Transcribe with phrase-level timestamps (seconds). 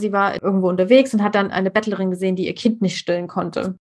[0.00, 3.28] Sie war irgendwo unterwegs und hat dann eine Bettlerin gesehen, die ihr Kind nicht stillen
[3.28, 3.76] konnte.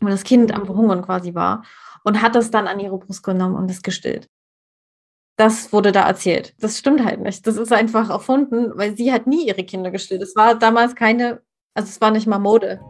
[0.00, 1.64] Und das Kind am Verhungern quasi war.
[2.04, 4.28] Und hat das dann an ihre Brust genommen und es gestillt.
[5.36, 6.54] Das wurde da erzählt.
[6.60, 7.46] Das stimmt halt nicht.
[7.46, 10.22] Das ist einfach erfunden, weil sie hat nie ihre Kinder gestillt.
[10.22, 11.42] Es war damals keine,
[11.74, 12.80] also es war nicht mal Mode.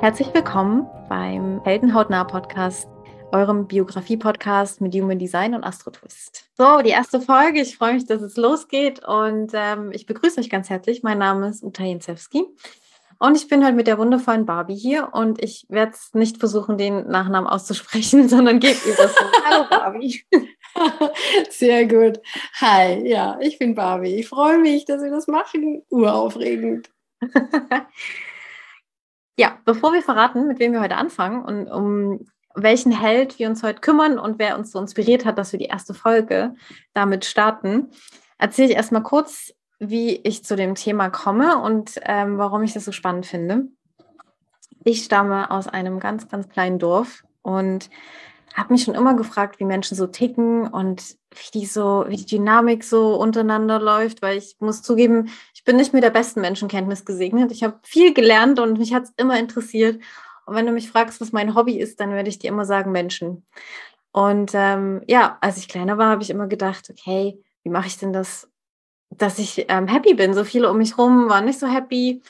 [0.00, 2.88] Herzlich willkommen beim Heldenhautnah Podcast
[3.32, 6.44] eurem Biografie-Podcast mit Human Design und Astro Twist.
[6.56, 7.60] So, die erste Folge.
[7.60, 11.02] Ich freue mich, dass es losgeht und ähm, ich begrüße euch ganz herzlich.
[11.02, 12.44] Mein Name ist Uta Jensewski
[13.18, 17.06] und ich bin heute mit der wundervollen Barbie hier und ich werde nicht versuchen, den
[17.06, 19.14] Nachnamen auszusprechen, sondern gebe ihr das.
[19.44, 20.24] Hallo Barbie.
[21.50, 22.20] Sehr gut.
[22.60, 24.16] Hi, ja, ich bin Barbie.
[24.16, 25.82] Ich freue mich, dass wir das machen.
[25.90, 26.90] Uraufregend.
[29.36, 33.62] ja, bevor wir verraten, mit wem wir heute anfangen und um welchen Held wir uns
[33.62, 36.54] heute kümmern und wer uns so inspiriert hat, dass wir die erste Folge
[36.94, 37.88] damit starten,
[38.38, 42.84] erzähle ich erstmal kurz, wie ich zu dem Thema komme und ähm, warum ich das
[42.84, 43.68] so spannend finde.
[44.84, 47.90] Ich stamme aus einem ganz, ganz kleinen Dorf und
[48.54, 52.26] habe mich schon immer gefragt, wie Menschen so ticken und wie die so, wie die
[52.26, 57.04] Dynamik so untereinander läuft, weil ich muss zugeben, ich bin nicht mit der besten Menschenkenntnis
[57.04, 57.52] gesegnet.
[57.52, 60.02] Ich habe viel gelernt und mich hat es immer interessiert.
[60.50, 62.90] Und wenn du mich fragst, was mein Hobby ist, dann werde ich dir immer sagen
[62.90, 63.46] Menschen.
[64.10, 67.98] Und ähm, ja, als ich kleiner war, habe ich immer gedacht, okay, wie mache ich
[67.98, 68.50] denn das,
[69.10, 70.34] dass ich ähm, happy bin?
[70.34, 72.20] So viele um mich rum waren nicht so happy.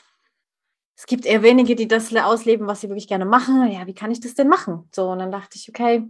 [0.98, 3.72] Es gibt eher wenige, die das ausleben, was sie wirklich gerne machen.
[3.72, 4.86] Ja, wie kann ich das denn machen?
[4.94, 6.06] So, und dann dachte ich, okay,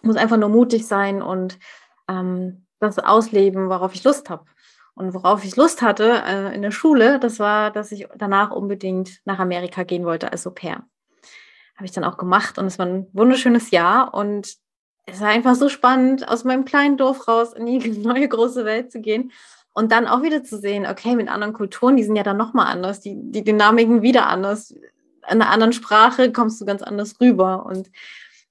[0.00, 1.58] muss einfach nur mutig sein und
[2.08, 4.46] ähm, das ausleben, worauf ich Lust habe.
[4.94, 9.20] Und worauf ich Lust hatte äh, in der Schule, das war, dass ich danach unbedingt
[9.26, 10.86] nach Amerika gehen wollte als Au pair
[11.78, 14.56] habe ich dann auch gemacht und es war ein wunderschönes Jahr und
[15.06, 18.90] es war einfach so spannend, aus meinem kleinen Dorf raus in die neue große Welt
[18.90, 19.30] zu gehen
[19.72, 22.66] und dann auch wieder zu sehen, okay, mit anderen Kulturen, die sind ja dann nochmal
[22.66, 24.72] anders, die, die Dynamiken wieder anders.
[24.72, 24.80] In
[25.40, 27.88] einer anderen Sprache kommst du ganz anders rüber und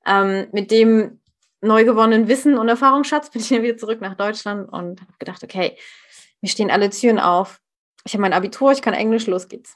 [0.06, 1.20] ähm, mit dem
[1.60, 5.44] neu gewonnenen Wissen und Erfahrungsschatz bin ich dann wieder zurück nach Deutschland und habe gedacht,
[5.44, 5.78] okay,
[6.40, 7.60] mir stehen alle Türen auf.
[8.06, 9.76] Ich habe mein Abitur, ich kann Englisch, los geht's.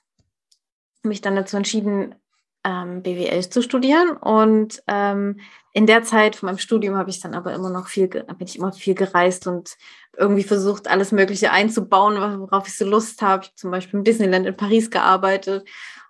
[1.03, 2.15] Mich dann dazu entschieden,
[2.63, 5.39] ähm, BWL zu studieren und ähm,
[5.73, 8.57] in der Zeit von meinem Studium habe ich dann aber immer noch viel, bin ich
[8.57, 9.77] immer viel gereist und
[10.17, 13.43] irgendwie versucht, alles Mögliche einzubauen, worauf ich so Lust habe.
[13.43, 15.67] Ich habe zum Beispiel im Disneyland in Paris gearbeitet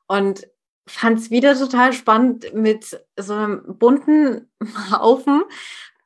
[0.07, 0.47] und
[0.87, 4.49] fand es wieder total spannend, mit so einem bunten
[4.91, 5.43] Haufen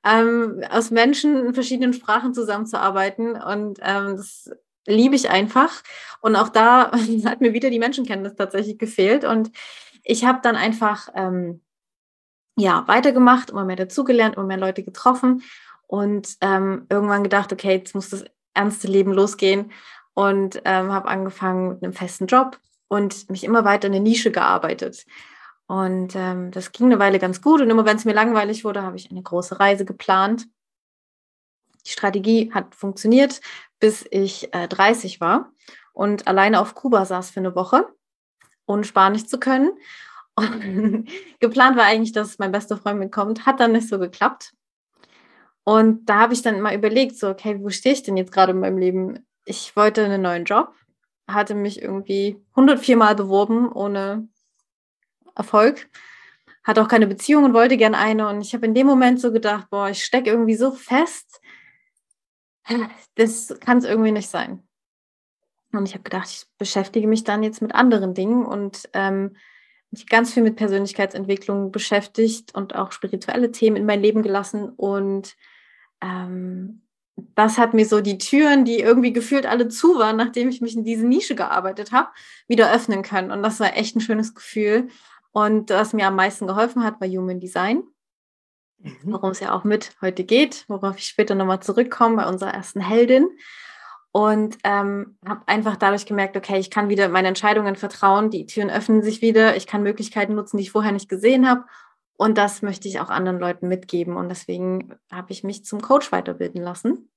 [0.06, 3.41] ähm, aus Menschen in verschiedenen Sprachen zusammenzuarbeiten.
[3.41, 4.51] Und ähm, das
[4.85, 5.81] liebe ich einfach.
[6.22, 6.91] Und auch da
[7.25, 9.23] hat mir wieder die Menschenkenntnis tatsächlich gefehlt.
[9.23, 9.51] Und
[10.06, 11.62] ich habe dann einfach ähm,
[12.56, 15.44] ja weitergemacht, immer mehr dazugelernt, immer mehr Leute getroffen
[15.88, 18.24] und ähm, irgendwann gedacht, okay, jetzt muss das
[18.54, 19.72] ernste Leben losgehen
[20.14, 24.32] und ähm, habe angefangen mit einem festen Job und mich immer weiter in eine Nische
[24.32, 25.06] gearbeitet.
[25.68, 28.84] Und ähm, das ging eine Weile ganz gut und immer wenn es mir langweilig wurde,
[28.84, 30.48] habe ich eine große Reise geplant.
[31.86, 33.42] Die Strategie hat funktioniert,
[33.80, 35.52] bis ich äh, 30 war
[35.94, 37.88] und alleine auf Kuba saß für eine Woche
[38.66, 39.72] ohne Spanisch zu können.
[40.36, 41.08] Und
[41.40, 44.53] geplant war eigentlich, dass mein bester Freund mitkommt, hat dann nicht so geklappt.
[45.64, 48.52] Und da habe ich dann mal überlegt, so, okay, wo stehe ich denn jetzt gerade
[48.52, 49.25] in meinem Leben?
[49.46, 50.74] Ich wollte einen neuen Job,
[51.28, 54.28] hatte mich irgendwie 104 Mal beworben ohne
[55.36, 55.90] Erfolg,
[56.64, 58.28] hatte auch keine Beziehung und wollte gern eine.
[58.28, 61.42] Und ich habe in dem Moment so gedacht, boah, ich stecke irgendwie so fest,
[63.16, 64.65] das kann es irgendwie nicht sein.
[65.78, 69.36] Und ich habe gedacht, ich beschäftige mich dann jetzt mit anderen Dingen und ähm,
[69.91, 74.69] mich ganz viel mit Persönlichkeitsentwicklung beschäftigt und auch spirituelle Themen in mein Leben gelassen.
[74.69, 75.36] Und
[76.02, 76.81] ähm,
[77.16, 80.75] das hat mir so die Türen, die irgendwie gefühlt alle zu waren, nachdem ich mich
[80.75, 82.09] in diese Nische gearbeitet habe,
[82.47, 83.31] wieder öffnen können.
[83.31, 84.90] Und das war echt ein schönes Gefühl.
[85.31, 87.84] Und was mir am meisten geholfen hat, war Human Design.
[88.80, 88.97] Mhm.
[89.03, 92.81] Worum es ja auch mit heute geht, worauf ich später nochmal zurückkomme bei unserer ersten
[92.81, 93.27] Heldin
[94.15, 98.69] und ähm, habe einfach dadurch gemerkt, okay, ich kann wieder meine Entscheidungen vertrauen, die Türen
[98.69, 101.65] öffnen sich wieder, ich kann Möglichkeiten nutzen, die ich vorher nicht gesehen habe
[102.15, 106.13] und das möchte ich auch anderen Leuten mitgeben und deswegen habe ich mich zum Coach
[106.13, 107.12] weiterbilden lassen.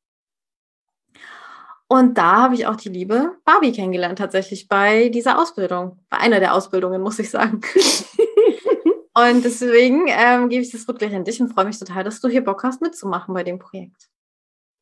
[1.87, 6.41] Und da habe ich auch die liebe Barbie kennengelernt, tatsächlich bei dieser Ausbildung, bei einer
[6.41, 7.61] der Ausbildungen, muss ich sagen.
[9.15, 12.21] und deswegen ähm, gebe ich das Wort gleich an dich und freue mich total, dass
[12.21, 14.09] du hier Bock hast, mitzumachen bei dem Projekt.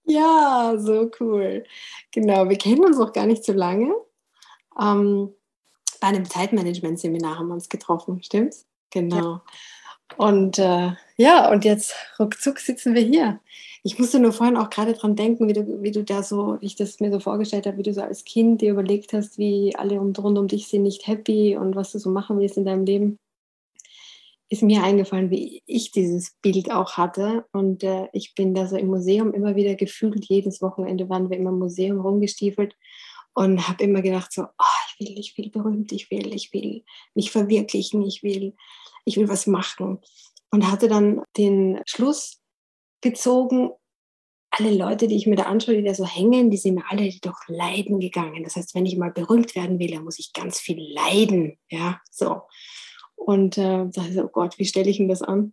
[0.06, 1.64] Ja, so cool.
[2.12, 3.93] Genau, wir kennen uns auch gar nicht so lange.
[4.81, 5.35] Ähm,
[6.00, 8.67] bei einem Zeitmanagement-Seminar haben wir uns getroffen, stimmt's?
[8.91, 9.17] Genau.
[9.17, 9.43] Ja.
[10.17, 13.41] Und äh, ja, und jetzt ruckzuck sitzen wir hier.
[13.82, 16.67] Ich musste nur vorhin auch gerade dran denken, wie du, wie du da so, wie
[16.67, 19.75] ich das mir so vorgestellt habe, wie du so als Kind dir überlegt hast, wie
[19.76, 22.64] alle um, rund um dich sind nicht happy und was du so machen willst in
[22.64, 23.19] deinem Leben.
[24.48, 27.46] Ist mir eingefallen, wie ich dieses Bild auch hatte.
[27.52, 31.37] Und äh, ich bin da so im Museum immer wieder gefühlt, jedes Wochenende waren wir
[31.37, 32.76] immer im Museum rumgestiefelt
[33.34, 36.84] und habe immer gedacht so, oh, ich will, ich will berühmt, ich will, ich will
[37.14, 38.54] mich verwirklichen, ich will,
[39.04, 39.98] ich will was machen.
[40.50, 42.40] Und hatte dann den Schluss
[43.02, 43.70] gezogen,
[44.50, 47.37] alle Leute, die ich mir da anschaue, die da so hängen, die sind alle durch
[47.49, 48.42] Leiden gegangen.
[48.42, 51.58] Das heißt, wenn ich mal berühmt werden will, dann muss ich ganz viel leiden.
[51.69, 52.42] Ja, so.
[53.16, 55.52] Und äh, dachte, oh Gott, wie stelle ich denn das an?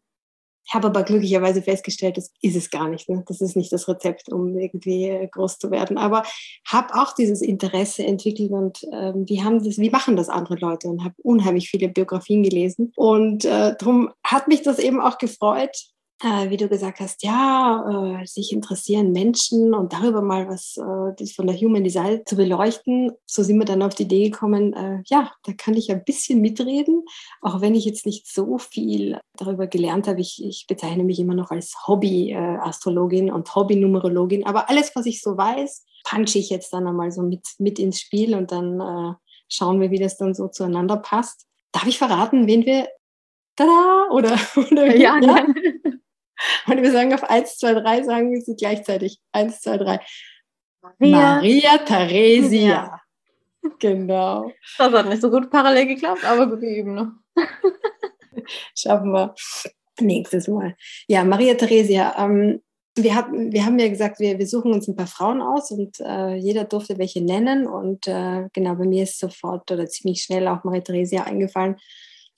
[0.71, 3.09] Habe aber glücklicherweise festgestellt, das ist es gar nicht.
[3.09, 3.23] Ne?
[3.27, 5.97] Das ist nicht das Rezept, um irgendwie äh, groß zu werden.
[5.97, 6.23] Aber
[6.65, 10.87] habe auch dieses Interesse entwickelt und ähm, wie, haben das, wie machen das andere Leute
[10.87, 12.93] und habe unheimlich viele Biografien gelesen.
[12.95, 15.92] Und äh, darum hat mich das eben auch gefreut,
[16.23, 21.25] äh, wie du gesagt hast, ja, äh, sich interessieren Menschen und darüber mal was äh,
[21.27, 23.11] von der Human Design zu beleuchten.
[23.25, 26.39] So sind wir dann auf die Idee gekommen, äh, ja, da kann ich ein bisschen
[26.39, 27.03] mitreden,
[27.41, 30.21] auch wenn ich jetzt nicht so viel darüber gelernt habe.
[30.21, 35.37] Ich, ich bezeichne mich immer noch als Hobby-Astrologin und Hobby-Numerologin, aber alles, was ich so
[35.37, 39.13] weiß, punche ich jetzt dann einmal so mit, mit ins Spiel und dann äh,
[39.49, 41.47] schauen wir, wie das dann so zueinander passt.
[41.73, 42.87] Darf ich verraten, wen wir
[43.55, 44.07] Tada!
[44.11, 44.37] Oder,
[44.71, 45.45] oder ja, ja.
[46.67, 49.19] Und wir sagen auf 1, 2, 3, sagen wir sie gleichzeitig.
[49.31, 49.99] 1, 2, 3.
[50.81, 52.99] Maria, Maria Theresia.
[53.79, 54.51] Genau.
[54.77, 57.07] Das hat nicht so gut parallel geklappt, aber gut, wir üben noch.
[58.75, 59.33] Schaffen wir
[60.01, 60.75] nächstes Mal.
[61.07, 62.15] Ja, Maria Theresia.
[62.17, 62.61] Ähm,
[62.95, 65.99] wir, hatten, wir haben ja gesagt, wir, wir suchen uns ein paar Frauen aus und
[66.01, 67.65] äh, jeder durfte welche nennen.
[67.65, 71.77] Und äh, genau, bei mir ist sofort oder ziemlich schnell auch Maria Theresia eingefallen.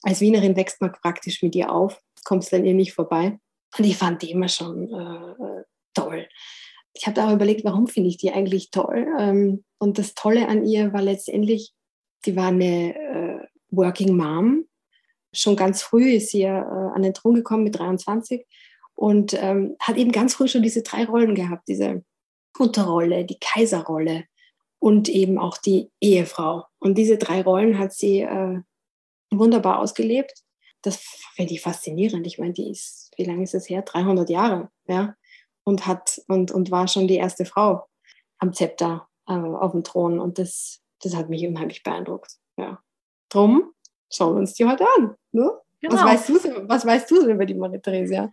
[0.03, 3.39] Als Wienerin wächst man praktisch mit ihr auf, kommst dann ihr nicht vorbei.
[3.77, 5.63] Und ich fand die immer schon äh,
[5.93, 6.27] toll.
[6.93, 9.07] Ich habe auch überlegt, warum finde ich die eigentlich toll?
[9.19, 11.73] Ähm, und das Tolle an ihr war letztendlich,
[12.23, 14.65] sie war eine äh, Working Mom.
[15.33, 18.45] Schon ganz früh ist sie äh, an den Thron gekommen mit 23
[18.93, 22.03] und ähm, hat eben ganz früh schon diese drei Rollen gehabt, diese
[22.57, 24.23] Mutterrolle, die Kaiserrolle
[24.79, 26.63] und eben auch die Ehefrau.
[26.79, 28.61] Und diese drei Rollen hat sie äh,
[29.31, 30.45] wunderbar ausgelebt
[30.85, 30.97] das
[31.35, 32.27] finde ich faszinierend.
[32.27, 33.81] Ich meine, die ist, wie lange ist es her?
[33.81, 35.15] 300 Jahre, ja.
[35.63, 37.87] Und hat und, und war schon die erste Frau
[38.39, 40.19] am Zepter äh, auf dem Thron.
[40.19, 42.37] Und das, das hat mich unheimlich beeindruckt.
[42.57, 42.79] Ja.
[43.29, 43.73] Drum
[44.11, 45.15] schauen wir uns die heute an.
[45.31, 45.51] Ne?
[45.81, 45.95] Genau.
[45.95, 48.31] Was, weißt du, was weißt du über die Marie Theresia?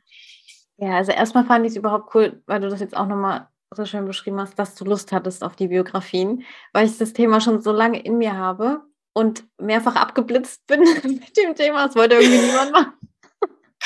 [0.77, 3.85] Ja, also erstmal fand ich es überhaupt cool, weil du das jetzt auch nochmal so
[3.85, 7.63] schön beschrieben hast, dass du Lust hattest auf die Biografien, weil ich das Thema schon
[7.63, 8.83] so lange in mir habe
[9.15, 11.87] und mehrfach abgeblitzt bin mit dem Thema.
[11.87, 12.93] Das wollte irgendwie niemand machen.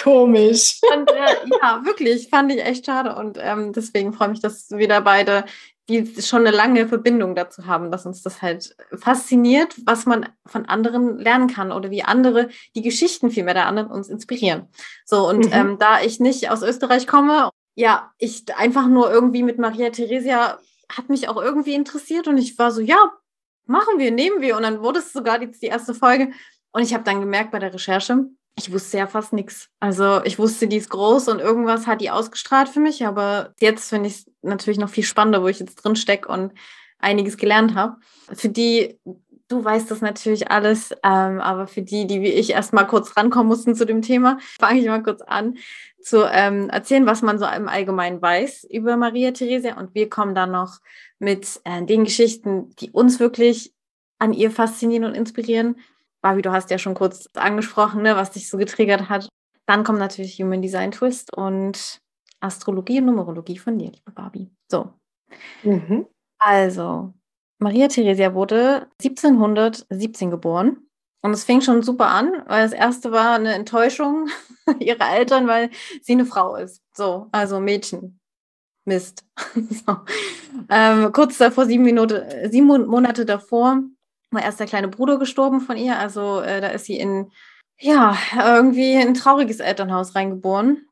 [0.02, 0.80] Komisch.
[0.94, 3.14] Und äh, ja, wirklich, fand ich echt schade.
[3.16, 5.44] Und ähm, deswegen freue ich mich, dass wir da beide
[5.88, 10.66] die schon eine lange Verbindung dazu haben, dass uns das halt fasziniert, was man von
[10.66, 14.68] anderen lernen kann oder wie andere die Geschichten vielmehr der anderen uns inspirieren.
[15.04, 15.52] So, und mhm.
[15.52, 20.58] ähm, da ich nicht aus Österreich komme, ja, ich einfach nur irgendwie mit Maria Theresia
[20.88, 23.12] hat mich auch irgendwie interessiert und ich war so, ja,
[23.66, 24.56] machen wir, nehmen wir.
[24.56, 26.30] Und dann wurde es sogar die, die erste Folge.
[26.72, 28.26] Und ich habe dann gemerkt bei der Recherche,
[28.58, 29.68] ich wusste ja fast nichts.
[29.80, 33.06] Also ich wusste, die ist groß und irgendwas hat die ausgestrahlt für mich.
[33.06, 36.52] Aber jetzt finde ich es natürlich noch viel spannender, wo ich jetzt drin stecke und
[36.98, 37.96] einiges gelernt habe.
[38.32, 38.98] Für die,
[39.48, 43.48] du weißt das natürlich alles, ähm, aber für die, die wie ich erstmal kurz rankommen
[43.48, 45.58] mussten zu dem Thema, fange ich mal kurz an
[46.00, 49.76] zu ähm, erzählen, was man so im Allgemeinen weiß über Maria Theresia.
[49.76, 50.78] Und wir kommen dann noch
[51.18, 53.74] mit äh, den Geschichten, die uns wirklich
[54.18, 55.76] an ihr faszinieren und inspirieren.
[56.26, 59.28] Barbie, du hast ja schon kurz angesprochen, ne, was dich so getriggert hat.
[59.64, 62.00] Dann kommt natürlich Human Design Twist und
[62.40, 64.50] Astrologie und Numerologie von dir, liebe Barbie.
[64.68, 64.90] So.
[65.62, 66.06] Mhm.
[66.40, 67.14] Also,
[67.60, 70.88] Maria Theresia wurde 1717 geboren.
[71.22, 74.28] Und es fing schon super an, weil das erste war eine Enttäuschung
[74.80, 75.70] ihrer Eltern, weil
[76.02, 76.82] sie eine Frau ist.
[76.92, 78.18] So, also Mädchen.
[78.84, 79.24] Mist.
[79.54, 79.98] so.
[80.70, 83.84] ähm, kurz davor, sieben, Minute, sieben Monate davor,
[84.30, 85.98] war erst der kleine Bruder gestorben von ihr.
[85.98, 87.30] Also äh, da ist sie in,
[87.78, 90.86] ja, irgendwie ein trauriges Elternhaus reingeboren.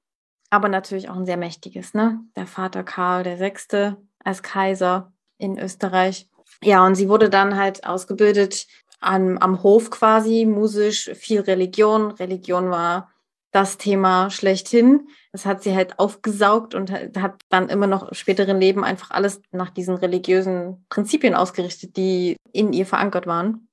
[0.51, 2.21] Aber natürlich auch ein sehr mächtiges, ne?
[2.37, 6.29] Der Vater Karl Sechste als Kaiser in Österreich.
[6.63, 8.67] Ja, und sie wurde dann halt ausgebildet
[9.01, 12.13] am, am Hof quasi, musisch, viel Religion.
[12.13, 13.11] Religion war
[13.55, 15.09] das Thema schlechthin.
[15.31, 19.41] Das hat sie halt aufgesaugt und hat dann immer noch im späteren Leben einfach alles
[19.53, 23.69] nach diesen religiösen Prinzipien ausgerichtet, die in ihr verankert waren.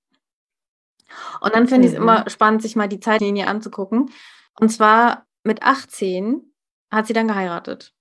[1.41, 1.83] Und dann finde mhm.
[1.85, 4.11] ich es immer spannend, sich mal die Zeitlinie anzugucken.
[4.59, 6.53] Und zwar mit 18
[6.91, 7.93] hat sie dann geheiratet.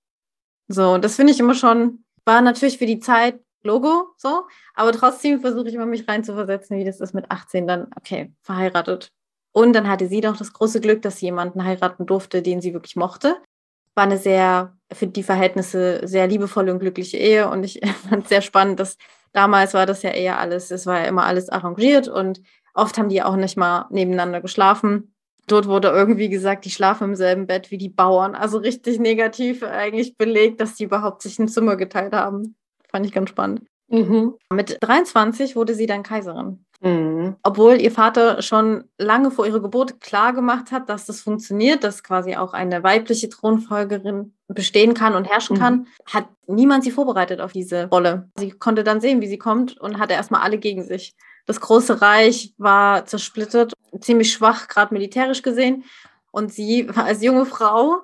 [0.67, 4.45] So, das finde ich immer schon, war natürlich für die Zeit Logo so,
[4.75, 9.11] aber trotzdem versuche ich immer mich reinzuversetzen, wie das ist mit 18 dann, okay, verheiratet.
[9.53, 12.73] Und dann hatte sie doch das große Glück, dass sie jemanden heiraten durfte, den sie
[12.73, 13.37] wirklich mochte.
[13.95, 17.49] War eine sehr, für die Verhältnisse sehr liebevolle und glückliche Ehe.
[17.49, 18.97] Und ich fand es sehr spannend, dass
[19.33, 22.41] damals war das ja eher alles, es war ja immer alles arrangiert und
[22.73, 25.13] oft haben die auch nicht mal nebeneinander geschlafen.
[25.47, 28.35] Dort wurde irgendwie gesagt, die schlafen im selben Bett wie die Bauern.
[28.35, 32.55] Also richtig negativ eigentlich belegt, dass die überhaupt sich ein Zimmer geteilt haben.
[32.89, 33.63] Fand ich ganz spannend.
[33.89, 34.35] Mhm.
[34.53, 36.65] Mit 23 wurde sie dann Kaiserin.
[36.81, 37.35] Mhm.
[37.43, 42.03] Obwohl ihr Vater schon lange vor ihrer Geburt klar gemacht hat, dass das funktioniert, dass
[42.03, 45.61] quasi auch eine weibliche Thronfolgerin bestehen kann und herrschen mhm.
[45.61, 48.29] kann, hat niemand sie vorbereitet auf diese Rolle.
[48.35, 51.15] Sie konnte dann sehen, wie sie kommt und hatte erstmal alle gegen sich.
[51.45, 55.83] Das große Reich war zersplittert, ziemlich schwach, gerade militärisch gesehen.
[56.31, 58.01] Und sie war als junge Frau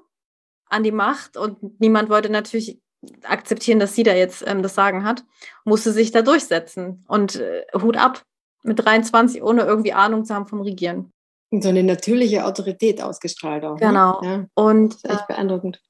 [0.70, 2.80] an die Macht und niemand wollte natürlich
[3.24, 5.24] akzeptieren, dass sie da jetzt ähm, das Sagen hat,
[5.66, 7.06] musste sich da durchsetzen.
[7.08, 8.24] Und äh, Hut ab,
[8.64, 11.12] mit 23, ohne irgendwie Ahnung zu haben vom Regieren.
[11.52, 13.80] So eine natürliche Autorität ausgestrahlt auch.
[13.80, 13.88] Ne?
[13.88, 14.22] Genau.
[14.22, 14.28] Ne?
[14.28, 14.46] Ja.
[14.54, 15.82] Und das ist echt äh, beeindruckend.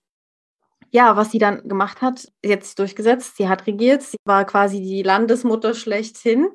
[0.91, 3.37] Ja, was sie dann gemacht hat, jetzt durchgesetzt.
[3.37, 4.03] Sie hat regiert.
[4.03, 6.47] Sie war quasi die Landesmutter schlechthin,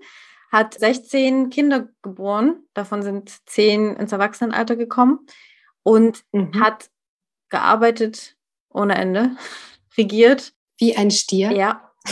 [0.50, 2.64] hat 16 Kinder geboren.
[2.74, 5.26] Davon sind 10 ins Erwachsenenalter gekommen
[5.82, 6.60] und mhm.
[6.60, 6.90] hat
[7.50, 8.36] gearbeitet
[8.70, 9.36] ohne Ende
[9.98, 10.52] regiert.
[10.78, 11.52] Wie ein Stier?
[11.52, 11.92] Ja.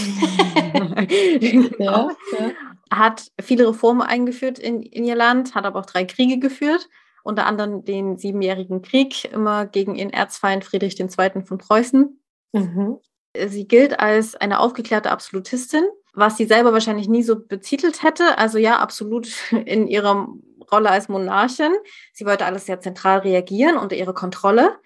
[1.40, 2.10] genau.
[2.10, 2.50] ja, ja.
[2.92, 6.88] Hat viele Reformen eingeführt in, in ihr Land, hat aber auch drei Kriege geführt,
[7.22, 11.42] unter anderem den Siebenjährigen Krieg, immer gegen ihren Erzfeind Friedrich II.
[11.44, 12.20] von Preußen.
[12.52, 12.98] Mhm.
[13.48, 18.38] Sie gilt als eine aufgeklärte Absolutistin, was sie selber wahrscheinlich nie so betitelt hätte.
[18.38, 20.28] Also ja, absolut in ihrer
[20.70, 21.72] Rolle als Monarchin.
[22.12, 24.78] Sie wollte alles sehr zentral reagieren unter ihre Kontrolle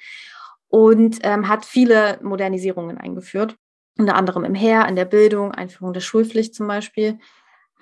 [0.68, 3.56] und ähm, hat viele Modernisierungen eingeführt,
[3.98, 7.18] unter anderem im Heer, in der Bildung, Einführung der Schulpflicht zum Beispiel,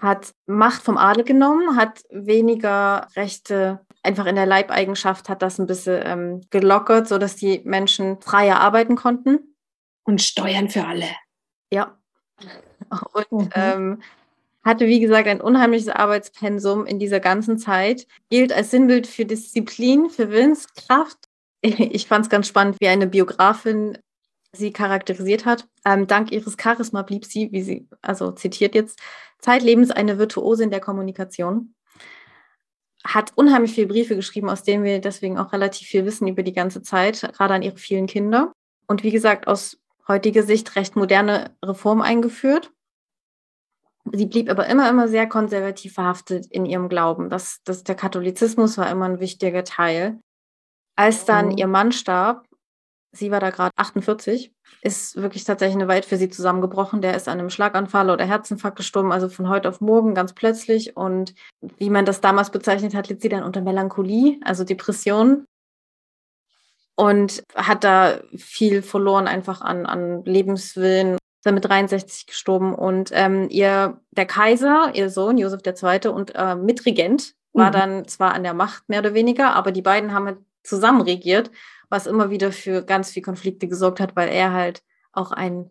[0.03, 5.67] hat Macht vom Adel genommen, hat weniger Rechte einfach in der Leibeigenschaft, hat das ein
[5.67, 9.57] bisschen ähm, gelockert, sodass die Menschen freier arbeiten konnten.
[10.05, 11.07] Und Steuern für alle.
[11.71, 11.97] Ja.
[13.13, 13.51] Und mhm.
[13.55, 14.03] ähm,
[14.65, 20.11] hatte, wie gesagt, ein unheimliches Arbeitspensum in dieser ganzen Zeit, gilt als Sinnbild für Disziplin,
[20.11, 21.29] für Willenskraft
[21.63, 23.99] ich fand es ganz spannend, wie eine Biografin
[24.55, 25.67] sie charakterisiert hat.
[25.85, 29.01] Ähm, dank ihres Charisma blieb sie, wie sie, also zitiert jetzt,
[29.39, 31.75] zeitlebens eine Virtuose in der Kommunikation.
[33.05, 36.53] Hat unheimlich viele Briefe geschrieben, aus denen wir deswegen auch relativ viel wissen über die
[36.53, 38.53] ganze Zeit, gerade an ihre vielen Kinder.
[38.87, 42.71] Und wie gesagt, aus heutiger Sicht recht moderne Reformen eingeführt.
[44.13, 47.31] Sie blieb aber immer, immer sehr konservativ verhaftet in ihrem Glauben.
[47.31, 50.21] Das, das, der Katholizismus war immer ein wichtiger Teil.
[50.97, 51.59] Als dann mhm.
[51.59, 52.47] ihr Mann starb,
[53.13, 57.03] sie war da gerade 48, ist wirklich tatsächlich eine Welt für sie zusammengebrochen.
[57.03, 60.97] Der ist an einem Schlaganfall oder Herzinfarkt gestorben, also von heute auf morgen ganz plötzlich.
[60.97, 61.35] Und
[61.79, 65.45] wie man das damals bezeichnet hat, litt sie dann unter Melancholie, also Depression.
[66.95, 71.15] Und hat da viel verloren, einfach an, an Lebenswillen.
[71.15, 72.75] Ist dann mit 63 gestorben.
[72.75, 76.09] Und ähm, ihr, der Kaiser, ihr Sohn, Josef II.
[76.09, 77.73] und äh, Mitregent, war mhm.
[77.73, 81.51] dann zwar an der Macht mehr oder weniger, aber die beiden haben halt zusammen regiert,
[81.93, 84.83] was immer wieder für ganz viel Konflikte gesorgt hat, weil er halt
[85.13, 85.69] auch ein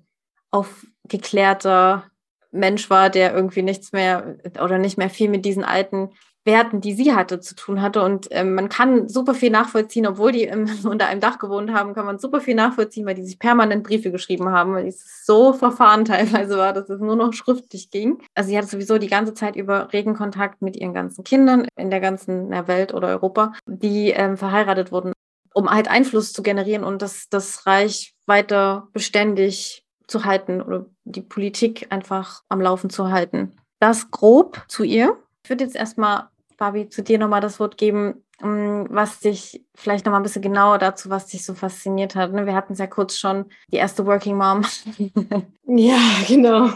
[0.52, 2.06] aufgeklärter
[2.52, 6.12] Mensch war, der irgendwie nichts mehr oder nicht mehr viel mit diesen alten
[6.44, 8.04] Werten, die sie hatte, zu tun hatte.
[8.04, 11.96] Und ähm, man kann super viel nachvollziehen, obwohl die im, unter einem Dach gewohnt haben,
[11.96, 15.54] kann man super viel nachvollziehen, weil die sich permanent Briefe geschrieben haben, weil es so
[15.54, 18.20] verfahren teilweise war, dass es nur noch schriftlich ging.
[18.36, 21.90] Also sie hatte sowieso die ganze Zeit über regen Kontakt mit ihren ganzen Kindern in
[21.90, 25.14] der ganzen der Welt oder Europa, die ähm, verheiratet wurden,
[25.54, 31.22] um halt Einfluss zu generieren und das, das Reich weiter beständig zu halten oder die
[31.22, 33.54] Politik einfach am Laufen zu halten.
[33.80, 35.18] Das grob zu ihr.
[35.44, 40.06] Ich würde jetzt erstmal Fabi, zu dir nochmal das Wort geben, mm, was dich vielleicht
[40.06, 42.34] nochmal ein bisschen genauer dazu, was dich so fasziniert hat.
[42.34, 42.46] Ne?
[42.46, 44.64] Wir hatten es ja kurz schon, die erste Working Mom.
[45.66, 46.70] ja, genau.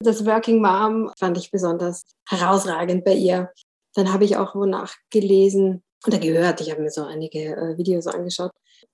[0.00, 3.50] Das Working Mom fand ich besonders herausragend bei ihr.
[3.94, 8.06] Dann habe ich auch wo nachgelesen oder gehört, ich habe mir so einige äh, Videos
[8.06, 8.50] angeschaut,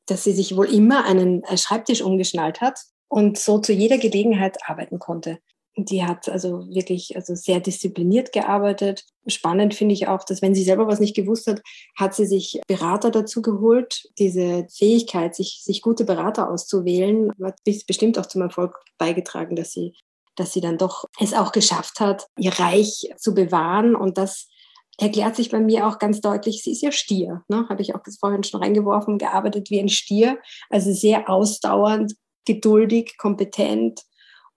[0.06, 4.98] dass sie sich wohl immer einen Schreibtisch umgeschnallt hat und so zu jeder Gelegenheit arbeiten
[4.98, 5.38] konnte.
[5.76, 9.04] Die hat also wirklich also sehr diszipliniert gearbeitet.
[9.26, 11.62] Spannend finde ich auch, dass wenn sie selber was nicht gewusst hat,
[11.96, 14.08] hat sie sich Berater dazu geholt.
[14.18, 19.94] Diese Fähigkeit, sich, sich gute Berater auszuwählen, hat bestimmt auch zum Erfolg beigetragen, dass sie,
[20.36, 23.94] dass sie dann doch es auch geschafft hat, ihr Reich zu bewahren.
[23.94, 24.48] Und das
[25.00, 27.66] erklärt sich bei mir auch ganz deutlich, sie ist ja Stier, ne?
[27.68, 30.38] habe ich auch vorhin schon reingeworfen, gearbeitet wie ein Stier,
[30.68, 32.14] also sehr ausdauernd,
[32.46, 34.02] geduldig, kompetent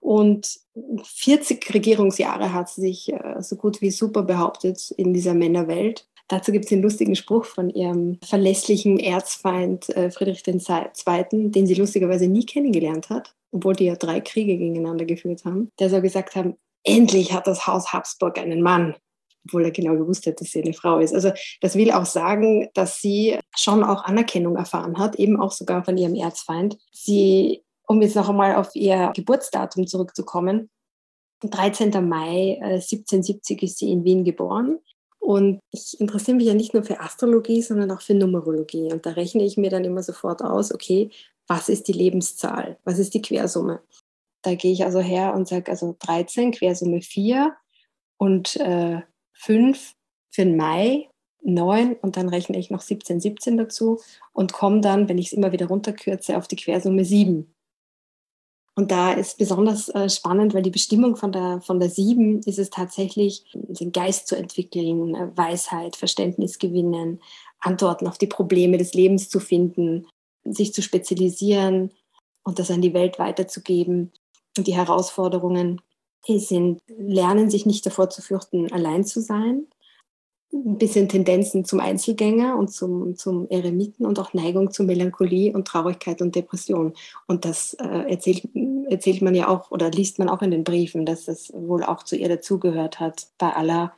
[0.04, 0.60] und
[1.02, 6.06] 40 Regierungsjahre hat sie sich äh, so gut wie super behauptet in dieser Männerwelt.
[6.28, 11.74] Dazu gibt es den lustigen Spruch von ihrem verlässlichen Erzfeind äh, Friedrich II., den sie
[11.74, 15.70] lustigerweise nie kennengelernt hat, obwohl die ja drei Kriege gegeneinander geführt haben.
[15.80, 18.94] Der soll gesagt haben, endlich hat das Haus Habsburg einen Mann
[19.46, 21.14] obwohl er genau gewusst hat, dass sie eine Frau ist.
[21.14, 25.84] Also das will auch sagen, dass sie schon auch Anerkennung erfahren hat, eben auch sogar
[25.84, 26.78] von ihrem Erzfeind.
[26.92, 30.70] Sie, um jetzt noch einmal auf ihr Geburtsdatum zurückzukommen,
[31.42, 31.90] 13.
[32.08, 34.78] Mai 1770 äh, ist sie in Wien geboren.
[35.18, 38.92] Und ich interessiere mich ja nicht nur für Astrologie, sondern auch für Numerologie.
[38.92, 41.10] Und da rechne ich mir dann immer sofort aus, okay,
[41.46, 42.78] was ist die Lebenszahl?
[42.84, 43.80] Was ist die Quersumme?
[44.42, 47.54] Da gehe ich also her und sage, also 13, Quersumme 4
[48.18, 49.00] und äh,
[49.34, 49.94] 5
[50.30, 51.08] für den Mai,
[51.42, 54.00] 9 und dann rechne ich noch 17, 17 dazu
[54.32, 57.54] und komme dann, wenn ich es immer wieder runterkürze, auf die Quersumme 7.
[58.76, 62.58] Und da ist besonders äh, spannend, weil die Bestimmung von der, von der 7 ist
[62.58, 67.20] es tatsächlich, den Geist zu entwickeln, äh, Weisheit, Verständnis gewinnen,
[67.60, 70.08] Antworten auf die Probleme des Lebens zu finden,
[70.44, 71.92] sich zu spezialisieren
[72.42, 74.12] und das an die Welt weiterzugeben
[74.58, 75.80] und die Herausforderungen
[76.26, 79.66] sind, lernen sich nicht davor zu fürchten, allein zu sein.
[80.52, 85.66] Ein bisschen Tendenzen zum Einzelgänger und zum, zum Eremiten und auch Neigung zu Melancholie und
[85.66, 86.94] Traurigkeit und Depression.
[87.26, 88.48] Und das äh, erzählt,
[88.88, 92.04] erzählt man ja auch oder liest man auch in den Briefen, dass das wohl auch
[92.04, 93.94] zu ihr dazugehört hat, bei aller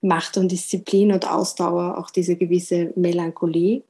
[0.00, 3.82] Macht und Disziplin und Ausdauer, auch diese gewisse Melancholie.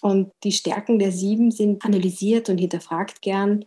[0.00, 3.64] Und die Stärken der Sieben sind analysiert und hinterfragt gern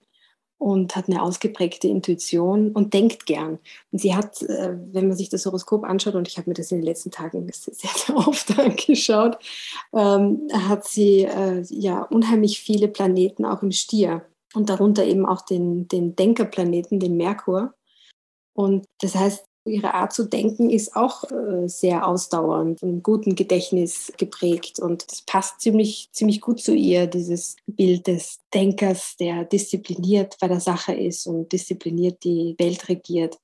[0.62, 3.58] und hat eine ausgeprägte Intuition und denkt gern.
[3.92, 6.72] Und sie hat, äh, wenn man sich das Horoskop anschaut, und ich habe mir das
[6.72, 9.40] in den letzten Tagen sehr, sehr oft angeschaut,
[9.92, 15.42] ähm, hat sie äh, ja unheimlich viele Planeten auch im Stier und darunter eben auch
[15.42, 17.74] den, den Denkerplaneten, den Merkur.
[18.54, 24.12] Und das heißt, Ihre Art zu denken ist auch äh, sehr ausdauernd und guten Gedächtnis
[24.18, 24.80] geprägt.
[24.80, 30.48] Und das passt ziemlich, ziemlich gut zu ihr, dieses Bild des Denkers, der diszipliniert bei
[30.48, 33.38] der Sache ist und diszipliniert die Welt regiert.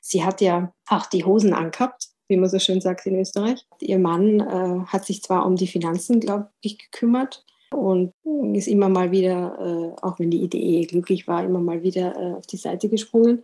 [0.00, 3.66] Sie hat ja auch die Hosen angehabt, wie man so schön sagt in Österreich.
[3.80, 8.12] Ihr Mann äh, hat sich zwar um die Finanzen, glaube ich, gekümmert und
[8.54, 12.34] ist immer mal wieder, äh, auch wenn die Idee glücklich war, immer mal wieder äh,
[12.34, 13.42] auf die Seite gesprungen.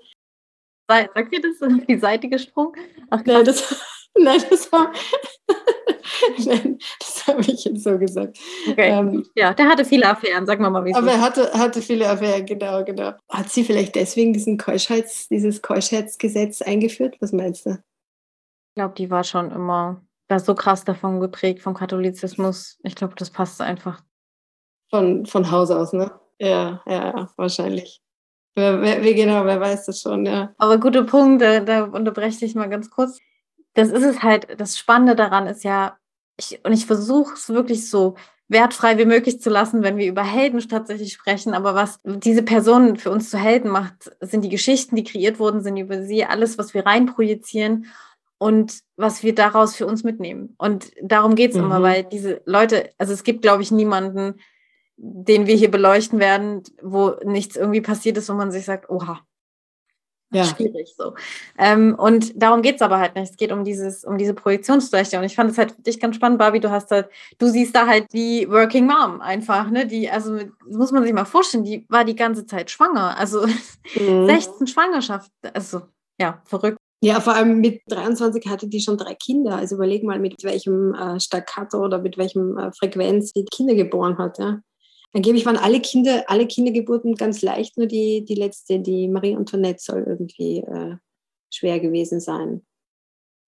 [0.90, 1.62] Sagt ihr das?
[1.62, 2.72] Auf die Seite gesprungen?
[3.10, 3.80] Ach, nein, das,
[4.18, 4.92] nein, das war.
[6.44, 8.38] nein, das habe ich jetzt so gesagt.
[8.68, 8.90] Okay.
[8.90, 12.08] Ähm, ja, der hatte viele Affären, sagen wir mal, wie Aber er hatte, hatte viele
[12.08, 13.12] Affären, genau, genau.
[13.28, 17.16] Hat sie vielleicht deswegen diesen Keuschheits, dieses Keuschheitsgesetz eingeführt?
[17.20, 17.70] Was meinst du?
[17.70, 22.78] Ich glaube, die war schon immer war so krass davon geprägt vom Katholizismus.
[22.84, 24.02] Ich glaube, das passt einfach.
[24.88, 26.12] Von, von Haus aus, ne?
[26.38, 28.00] Ja, ja, wahrscheinlich.
[28.54, 30.52] Wer, wer, wie genau, wer weiß das schon, ja.
[30.58, 33.18] Aber guter Punkt, da, da unterbreche ich mal ganz kurz.
[33.74, 35.96] Das ist es halt, das Spannende daran ist ja,
[36.36, 38.16] ich, und ich versuche es wirklich so
[38.48, 41.54] wertfrei wie möglich zu lassen, wenn wir über Helden tatsächlich sprechen.
[41.54, 45.62] Aber was diese Personen für uns zu Helden macht, sind die Geschichten, die kreiert wurden,
[45.62, 47.86] sind über sie, alles, was wir reinprojizieren
[48.38, 50.56] und was wir daraus für uns mitnehmen.
[50.58, 51.64] Und darum geht es mhm.
[51.64, 54.40] immer, weil diese Leute, also es gibt, glaube ich, niemanden,
[55.02, 59.20] den wir hier beleuchten werden, wo nichts irgendwie passiert ist, wo man sich sagt, oha,
[60.32, 60.44] ja.
[60.44, 61.14] schwierig so.
[61.58, 63.30] Ähm, und darum geht es aber halt nicht.
[63.30, 65.18] Es geht um dieses, um diese Projektionsfläche.
[65.18, 66.60] Und ich fand es halt für dich ganz spannend, Barbie.
[66.60, 67.08] Du hast halt,
[67.38, 69.86] du siehst da halt die Working Mom einfach, ne?
[69.86, 73.16] Die, also muss man sich mal vorstellen, die war die ganze Zeit schwanger.
[73.18, 73.46] Also
[73.96, 74.26] mhm.
[74.26, 75.30] 16 Schwangerschaft.
[75.54, 75.82] Also
[76.20, 76.76] ja, verrückt.
[77.02, 79.56] Ja, vor allem mit 23 hatte die schon drei Kinder.
[79.56, 84.18] Also überleg mal, mit welchem äh, Staccato oder mit welchem äh, Frequenz die Kinder geboren
[84.18, 84.38] hat.
[84.38, 84.60] Ja?
[85.12, 89.82] Angeblich waren alle Kinder, alle Kindergeburten ganz leicht, nur die, die letzte, die Marie Antoinette
[89.82, 90.96] soll irgendwie äh,
[91.52, 92.64] schwer gewesen sein.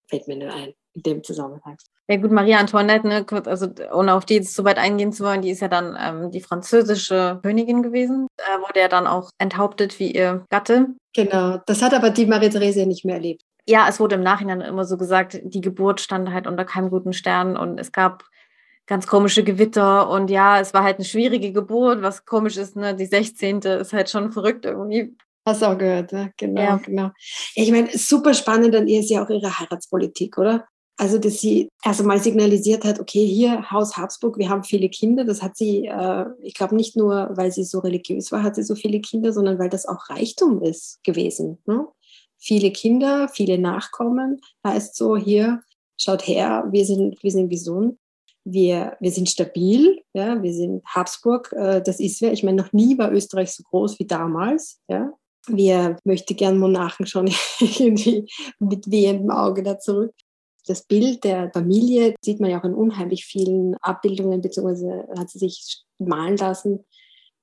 [0.09, 1.77] Fällt mir nur ein, in dem Zusammenhang.
[2.09, 5.40] Ja gut, Marie Antoinette, ne, also ohne auf die jetzt so weit eingehen zu wollen,
[5.40, 10.01] die ist ja dann ähm, die französische Königin gewesen, äh, wurde ja dann auch enthauptet
[10.01, 10.88] wie ihr Gatte.
[11.14, 13.42] Genau, das hat aber die Marie-Therese nicht mehr erlebt.
[13.68, 17.12] Ja, es wurde im Nachhinein immer so gesagt, die Geburt stand halt unter keinem guten
[17.12, 18.25] Stern und es gab
[18.86, 22.94] ganz komische Gewitter und ja, es war halt eine schwierige Geburt, was komisch ist, ne?
[22.94, 23.60] Die 16.
[23.60, 25.16] ist halt schon verrückt irgendwie.
[25.44, 26.32] Hast du auch gehört, ne?
[26.36, 26.76] genau, ja.
[26.76, 27.10] genau.
[27.54, 30.66] Ich meine, super spannend an ihr ist ja auch ihre Heiratspolitik, oder?
[30.98, 35.24] Also, dass sie erst einmal signalisiert hat, okay, hier Haus Habsburg, wir haben viele Kinder.
[35.24, 38.62] Das hat sie, äh, ich glaube nicht nur, weil sie so religiös war, hat sie
[38.62, 41.58] so viele Kinder, sondern weil das auch Reichtum ist gewesen.
[41.66, 41.88] Ne?
[42.38, 45.62] Viele Kinder, viele Nachkommen, heißt so, hier,
[45.98, 47.98] schaut her, wir sind, wir sind gesund
[48.44, 52.33] wir, wir sind stabil, Ja, wir sind Habsburg, äh, das ist wer.
[52.33, 54.81] Ich meine, noch nie war Österreich so groß wie damals.
[54.88, 55.12] Ja.
[55.48, 57.26] Wir möchten gern Monarchen schon
[57.61, 58.28] irgendwie
[58.59, 60.14] mit wehendem Auge da zurück.
[60.66, 65.40] Das Bild der Familie sieht man ja auch in unheimlich vielen Abbildungen, beziehungsweise hat sie
[65.40, 66.85] sich malen lassen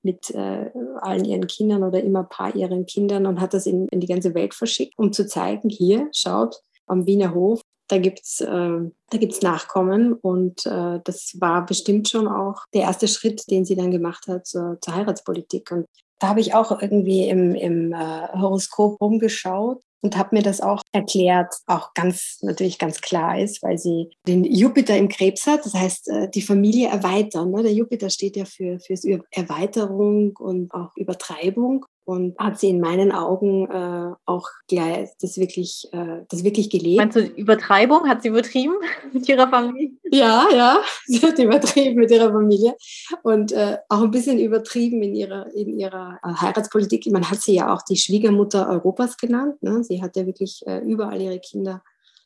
[0.01, 3.89] mit äh, allen ihren Kindern oder immer ein paar ihren Kindern und hat das in,
[3.89, 8.21] in die ganze Welt verschickt, um zu zeigen, hier, schaut, am Wiener Hof, da gibt
[8.23, 13.43] es äh, da gibt's Nachkommen und äh, das war bestimmt schon auch der erste Schritt,
[13.49, 15.71] den sie dann gemacht hat zur, zur Heiratspolitik.
[15.71, 15.87] Und
[16.19, 20.81] da habe ich auch irgendwie im, im äh, Horoskop rumgeschaut und habe mir das auch
[20.91, 25.73] erklärt, auch ganz natürlich ganz klar ist, weil sie den Jupiter im Krebs hat, das
[25.73, 27.51] heißt äh, die Familie erweitern.
[27.51, 27.63] Ne?
[27.63, 28.95] Der Jupiter steht ja für, für
[29.31, 35.87] Erweiterung und auch Übertreibung und hat sie in meinen Augen äh, auch gleich das wirklich,
[35.91, 36.97] äh, das wirklich gelebt.
[36.97, 38.09] Meinst du Übertreibung?
[38.09, 38.73] Hat sie übertrieben
[39.13, 39.91] mit ihrer Familie?
[40.11, 42.75] Ja, ja, sie hat übertrieben mit ihrer Familie
[43.21, 47.05] und äh, auch ein bisschen übertrieben in ihrer, in ihrer äh, Heiratspolitik.
[47.11, 49.61] Man hat sie ja auch die Schwiegermutter Europas genannt.
[49.61, 49.83] Ne?
[49.83, 51.83] Sie hat ja wirklich äh, überall ihre Kinder,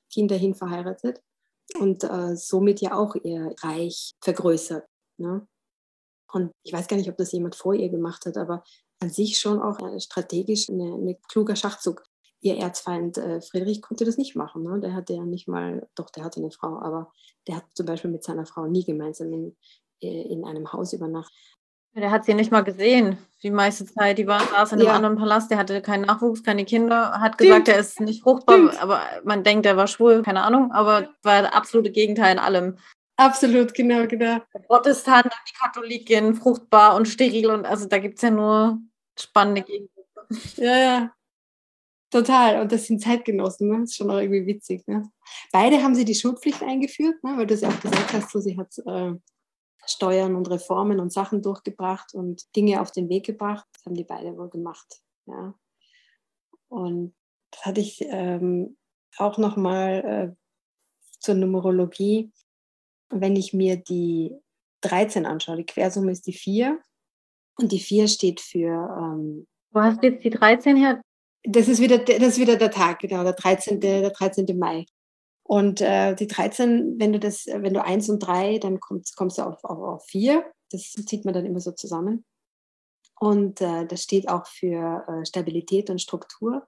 [0.10, 1.20] Kinder hin verheiratet
[1.78, 4.86] und äh, somit ja auch ihr Reich vergrößert.
[5.18, 5.46] Ne?
[6.32, 8.64] Und ich weiß gar nicht, ob das jemand vor ihr gemacht hat, aber
[9.04, 12.04] an sich schon auch äh, strategisch ein eine kluger Schachzug.
[12.42, 14.64] Ihr Erzfeind äh, Friedrich konnte das nicht machen.
[14.64, 14.80] Ne?
[14.80, 17.12] Der hatte ja nicht mal, doch, der hatte eine Frau, aber
[17.48, 19.56] der hat zum Beispiel mit seiner Frau nie gemeinsam in,
[20.02, 21.34] äh, in einem Haus übernachtet.
[21.96, 24.18] Der hat sie nicht mal gesehen, die meiste Zeit.
[24.18, 24.96] Die war, saß in einem ja.
[24.96, 28.82] anderen Palast, der hatte keinen Nachwuchs, keine Kinder, hat gesagt, er ist nicht fruchtbar, Stimmt.
[28.82, 32.78] aber man denkt, er war schwul, keine Ahnung, aber war das absolute Gegenteil in allem.
[33.16, 34.40] Absolut, genau, genau.
[34.66, 38.80] Protestant, die Katholikin, fruchtbar und steril und also da gibt es ja nur
[39.18, 40.62] spannende Gegensätze.
[40.62, 41.14] Ja, ja.
[42.14, 42.62] Total.
[42.62, 43.80] Und das sind Zeitgenossen, ne?
[43.80, 44.88] Das ist schon auch irgendwie witzig.
[44.88, 45.12] Ne?
[45.52, 47.36] Beide haben sie die Schulpflicht eingeführt, ne?
[47.38, 49.16] weil du es ja auch gesagt hast, so, sie hat äh,
[49.88, 53.66] Steuern und Reformen und Sachen durchgebracht und Dinge auf den Weg gebracht.
[53.74, 55.02] Das haben die beide wohl gemacht.
[55.26, 55.56] Ja.
[56.68, 57.16] Und
[57.50, 58.78] das hatte ich ähm,
[59.18, 60.64] auch nochmal äh,
[61.20, 62.32] zur Numerologie.
[63.10, 64.36] Wenn ich mir die
[64.82, 66.80] 13 anschaue, die Quersumme ist die 4
[67.60, 68.70] und die 4 steht für.
[69.00, 71.02] Ähm, Wo hast du jetzt die 13 her?
[71.44, 73.80] Das ist wieder, das ist wieder der Tag, genau, der 13.
[73.80, 74.58] Der 13.
[74.58, 74.86] Mai.
[75.44, 79.38] Und äh, die 13, wenn du das, wenn du 1 und 3, dann kommst, kommst
[79.38, 80.44] du auf, auf, auf 4.
[80.72, 82.26] Das zieht man dann immer so zusammen.
[83.20, 86.68] Und äh, das steht auch für äh, Stabilität und Struktur.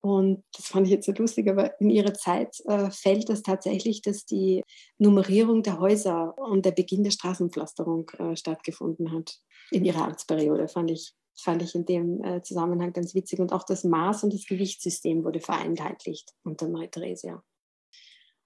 [0.00, 4.00] Und das fand ich jetzt so lustig, aber in ihrer Zeit äh, fällt das tatsächlich,
[4.00, 4.62] dass die
[4.98, 9.40] Nummerierung der Häuser und der Beginn der Straßenpflasterung äh, stattgefunden hat
[9.72, 10.68] in ihrer Amtsperiode.
[10.68, 13.40] Fand ich, fand ich in dem äh, Zusammenhang ganz witzig.
[13.40, 17.42] Und auch das Maß- und das Gewichtssystem wurde vereinheitlicht unter Maria Theresia.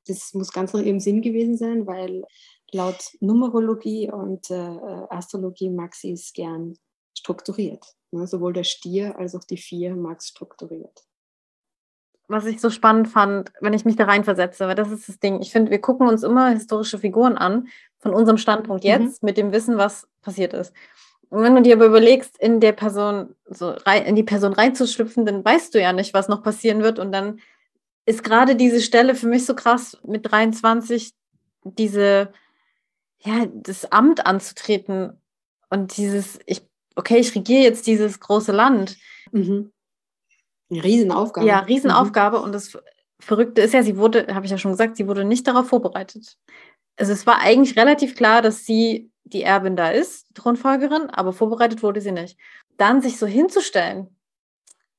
[0.07, 2.25] Das muss ganz nach ihrem Sinn gewesen sein, weil
[2.73, 6.79] laut Numerologie und äh, Astrologie mag sie es gern
[7.17, 7.85] strukturiert.
[8.11, 8.27] Ne?
[8.27, 11.05] Sowohl der Stier als auch die Vier mag es strukturiert
[12.33, 15.41] was ich so spannend fand, wenn ich mich da reinversetze, weil das ist das Ding.
[15.41, 17.69] Ich finde, wir gucken uns immer historische Figuren an,
[17.99, 19.27] von unserem Standpunkt jetzt, mhm.
[19.27, 20.73] mit dem Wissen, was passiert ist.
[21.29, 25.25] Und wenn du dir aber überlegst, in der Person, so rein, in die Person reinzuschlüpfen,
[25.25, 26.99] dann weißt du ja nicht, was noch passieren wird.
[26.99, 27.41] Und dann
[28.05, 31.13] ist gerade diese Stelle für mich so krass, mit 23
[31.65, 32.33] diese,
[33.21, 35.21] ja, das Amt anzutreten
[35.71, 36.67] und dieses, ich,
[36.97, 38.99] okay, ich regiere jetzt dieses große Land.
[39.31, 39.73] Mhm.
[40.73, 41.47] Eine Riesenaufgabe.
[41.47, 42.39] Ja, Riesenaufgabe.
[42.39, 42.45] Mhm.
[42.45, 42.79] Und das
[43.21, 46.37] Verrückte ist ja, sie wurde, habe ich ja schon gesagt, sie wurde nicht darauf vorbereitet.
[46.97, 51.33] Also es war eigentlich relativ klar, dass sie die Erbin da ist, die Thronfolgerin, aber
[51.33, 52.39] vorbereitet wurde sie nicht.
[52.77, 54.17] Dann sich so hinzustellen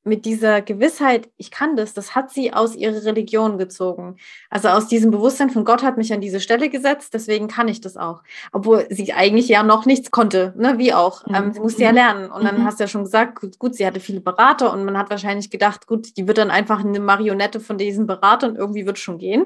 [0.04, 4.18] mit dieser Gewissheit, ich kann das, das hat sie aus ihrer Religion gezogen.
[4.50, 7.80] Also aus diesem Bewusstsein von Gott hat mich an diese Stelle gesetzt, deswegen kann ich
[7.80, 8.22] das auch.
[8.52, 10.78] Obwohl sie eigentlich ja noch nichts konnte, ne?
[10.78, 11.26] wie auch.
[11.26, 11.36] Mhm.
[11.36, 11.96] Ähm, sie musste ja mhm.
[11.96, 12.32] lernen.
[12.32, 12.66] Und dann mhm.
[12.66, 15.50] hast du ja schon gesagt, gut, gut, sie hatte viele Berater und man hat wahrscheinlich
[15.50, 19.46] gedacht, gut, die wird dann einfach eine Marionette von diesen Beratern, irgendwie wird schon gehen.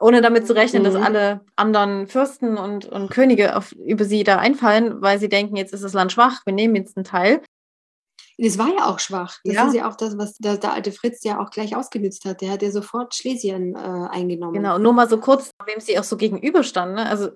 [0.00, 0.86] Ohne damit zu rechnen, mhm.
[0.86, 5.54] dass alle anderen Fürsten und, und Könige auf, über sie da einfallen, weil sie denken,
[5.54, 7.40] jetzt ist das Land schwach, wir nehmen jetzt einen Teil.
[8.42, 9.38] Das war ja auch schwach.
[9.44, 9.68] Das ja.
[9.68, 12.40] ist ja auch das, was der, der, alte Fritz ja auch gleich ausgenutzt hat.
[12.40, 14.54] Der hat ja sofort Schlesien äh, eingenommen.
[14.54, 16.96] Genau, und nur mal so kurz, wem sie auch so gegenüberstand.
[16.96, 17.08] Ne?
[17.08, 17.30] Also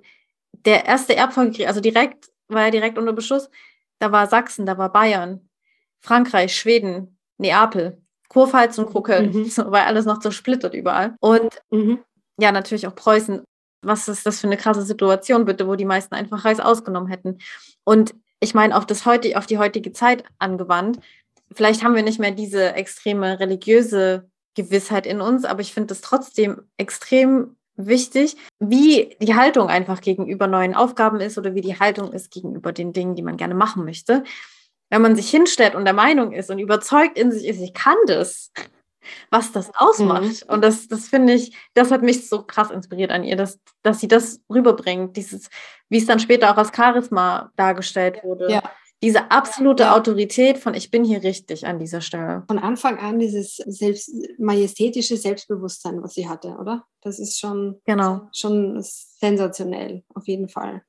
[0.65, 3.49] der erste Erbfolgekrieg, also direkt, war ja direkt unter Beschuss.
[4.01, 5.49] Da war Sachsen, da war Bayern,
[6.01, 9.33] Frankreich, Schweden, Neapel, Kurpfalz und Kurköln.
[9.33, 9.45] Mhm.
[9.51, 11.15] So, war alles noch zersplittert überall.
[11.21, 12.01] Und mhm.
[12.37, 13.45] ja, natürlich auch Preußen.
[13.81, 17.39] Was ist das für eine krasse Situation, bitte, wo die meisten einfach Reis ausgenommen hätten.
[17.85, 21.01] Und ich meine, auf, das heute, auf die heutige Zeit angewandt,
[21.53, 26.01] vielleicht haben wir nicht mehr diese extreme religiöse Gewissheit in uns, aber ich finde es
[26.01, 32.13] trotzdem extrem wichtig, wie die Haltung einfach gegenüber neuen Aufgaben ist oder wie die Haltung
[32.13, 34.25] ist gegenüber den Dingen, die man gerne machen möchte.
[34.89, 37.97] Wenn man sich hinstellt und der Meinung ist und überzeugt in sich ist, ich kann
[38.07, 38.53] das,
[39.31, 40.47] was das ausmacht.
[40.47, 40.55] Mhm.
[40.55, 44.01] Und das, das finde ich, das hat mich so krass inspiriert an ihr, dass, dass
[44.01, 45.49] sie das rüberbringt, dieses,
[45.89, 48.51] wie es dann später auch als Charisma dargestellt wurde.
[48.51, 48.63] Ja.
[49.03, 49.95] Diese absolute ja.
[49.95, 52.45] Autorität von ich bin hier richtig an dieser Stelle.
[52.49, 56.85] Von Anfang an dieses selbst, majestätische Selbstbewusstsein, was sie hatte, oder?
[57.03, 58.29] Das ist schon, genau.
[58.33, 60.83] schon sensationell, auf jeden Fall.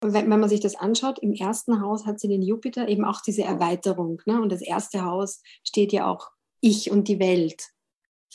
[0.00, 3.20] Wenn, wenn man sich das anschaut, im ersten Haus hat sie den Jupiter eben auch
[3.20, 4.20] diese Erweiterung.
[4.26, 4.42] Ne?
[4.42, 6.30] Und das erste Haus steht ja auch
[6.62, 7.68] ich und die Welt.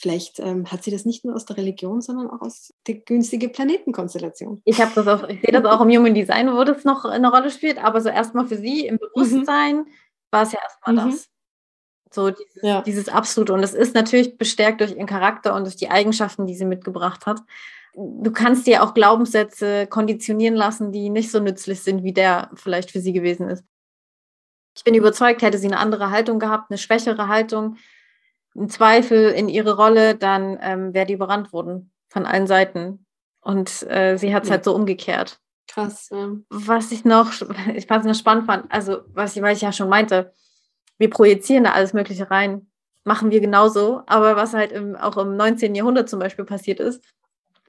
[0.00, 3.50] Vielleicht ähm, hat sie das nicht nur aus der Religion, sondern auch aus der günstigen
[3.50, 4.62] Planetenkonstellation.
[4.64, 7.32] Ich habe das auch, ich sehe das auch im Human Design, wo das noch eine
[7.32, 9.86] Rolle spielt, aber so erstmal für sie im Bewusstsein mhm.
[10.30, 11.10] war es ja erstmal mhm.
[11.10, 11.28] das.
[12.12, 12.82] So dieses, ja.
[12.82, 13.52] dieses Absolute.
[13.52, 17.26] Und es ist natürlich bestärkt durch ihren Charakter und durch die Eigenschaften, die sie mitgebracht
[17.26, 17.40] hat.
[17.94, 22.92] Du kannst dir auch Glaubenssätze konditionieren lassen, die nicht so nützlich sind, wie der vielleicht
[22.92, 23.64] für sie gewesen ist.
[24.76, 27.78] Ich bin überzeugt, hätte sie eine andere Haltung gehabt, eine schwächere Haltung,
[28.58, 33.06] einen Zweifel in ihre Rolle, dann ähm, wäre die überrannt worden von allen Seiten.
[33.40, 34.56] Und äh, sie hat es ja.
[34.56, 35.40] halt so umgekehrt.
[35.68, 36.08] Krass.
[36.10, 36.30] Ja.
[36.50, 37.32] Was ich noch,
[37.74, 40.32] ich fand es noch spannend fand, also was ich, weil ich ja schon meinte,
[40.98, 42.70] wir projizieren da alles Mögliche rein,
[43.04, 44.02] machen wir genauso.
[44.06, 45.74] Aber was halt im, auch im 19.
[45.74, 47.04] Jahrhundert zum Beispiel passiert ist,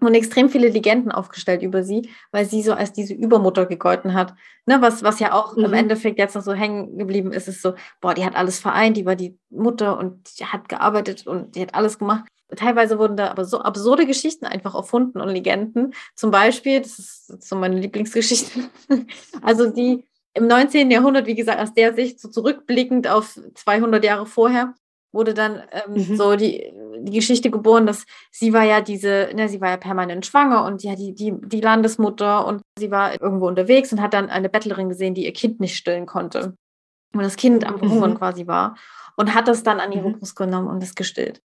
[0.07, 4.33] und extrem viele Legenden aufgestellt über sie, weil sie so als diese Übermutter gegolten hat.
[4.65, 5.65] Ne, was, was ja auch mhm.
[5.65, 8.97] im Endeffekt jetzt noch so hängen geblieben ist, ist so, boah, die hat alles vereint,
[8.97, 12.25] die war die Mutter und die hat gearbeitet und die hat alles gemacht.
[12.55, 15.93] Teilweise wurden da aber so absurde Geschichten einfach erfunden und Legenden.
[16.15, 18.69] Zum Beispiel, das ist so meine Lieblingsgeschichte,
[19.41, 20.89] also die im 19.
[20.89, 24.73] Jahrhundert, wie gesagt, aus der Sicht so zurückblickend auf 200 Jahre vorher,
[25.11, 26.15] wurde dann ähm, mhm.
[26.15, 30.25] so die, die Geschichte geboren, dass sie war ja diese, ne, sie war ja permanent
[30.25, 34.29] schwanger und ja die, die, die Landesmutter und sie war irgendwo unterwegs und hat dann
[34.29, 36.55] eine Bettlerin gesehen, die ihr Kind nicht stillen konnte.
[37.13, 38.17] Und das Kind am Verhungern mhm.
[38.17, 38.75] quasi war
[39.15, 40.19] und hat das dann an ihre mhm.
[40.19, 41.41] Brust genommen und es gestillt.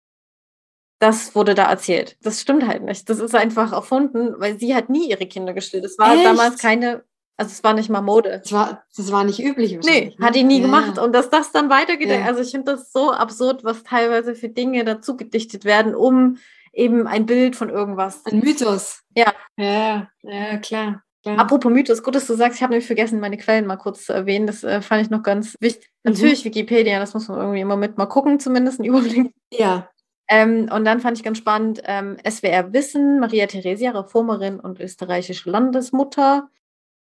[1.00, 2.18] Das wurde da erzählt.
[2.22, 3.10] Das stimmt halt nicht.
[3.10, 5.86] Das ist einfach erfunden, weil sie hat nie ihre Kinder gestillt.
[5.86, 6.26] Es war Echt?
[6.26, 7.04] damals keine
[7.40, 8.42] also es war nicht mal Mode.
[8.44, 9.80] Das war, das war nicht üblich.
[9.86, 10.26] Nee, ne?
[10.26, 10.66] hat die nie ja.
[10.66, 11.00] gemacht.
[11.00, 12.26] Und dass das dann weitergeht, ja.
[12.26, 16.38] also ich finde das so absurd, was teilweise für Dinge dazu gedichtet werden, um
[16.74, 18.26] eben ein Bild von irgendwas.
[18.26, 19.04] Ein Mythos.
[19.16, 19.34] Ja.
[19.56, 21.02] Ja, ja, klar.
[21.24, 21.40] klar.
[21.40, 24.12] Apropos Mythos, gut, dass du sagst, ich habe nämlich vergessen, meine Quellen mal kurz zu
[24.12, 24.46] erwähnen.
[24.46, 25.90] Das äh, fand ich noch ganz wichtig.
[26.04, 26.12] Mhm.
[26.12, 29.34] Natürlich Wikipedia, das muss man irgendwie immer mit mal gucken, zumindest einen Überblick.
[29.54, 29.90] Ja.
[30.28, 35.50] Ähm, und dann fand ich ganz spannend, ähm, SWR Wissen, Maria Theresia, Reformerin und österreichische
[35.50, 36.50] Landesmutter.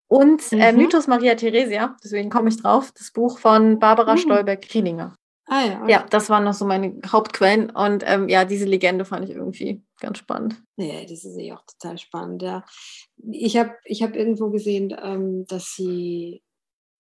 [0.09, 0.79] Und äh, mhm.
[0.79, 4.19] Mythos Maria Theresia, deswegen komme ich drauf, das Buch von Barbara mhm.
[4.19, 5.15] Stolberg-Krieninger.
[5.47, 5.83] Ah ja.
[5.83, 5.93] Okay.
[5.93, 7.71] Ja, das waren noch so meine Hauptquellen.
[7.71, 10.63] Und ähm, ja, diese Legende fand ich irgendwie ganz spannend.
[10.77, 12.65] Ja, das ist eh auch total spannend, ja.
[13.33, 16.43] Ich habe ich hab irgendwo gesehen, ähm, dass sie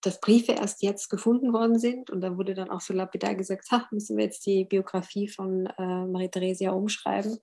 [0.02, 3.70] dass Briefe erst jetzt gefunden worden sind und da wurde dann auch so lapidar gesagt,
[3.72, 7.38] ha, müssen wir jetzt die Biografie von äh, Maria Theresia umschreiben.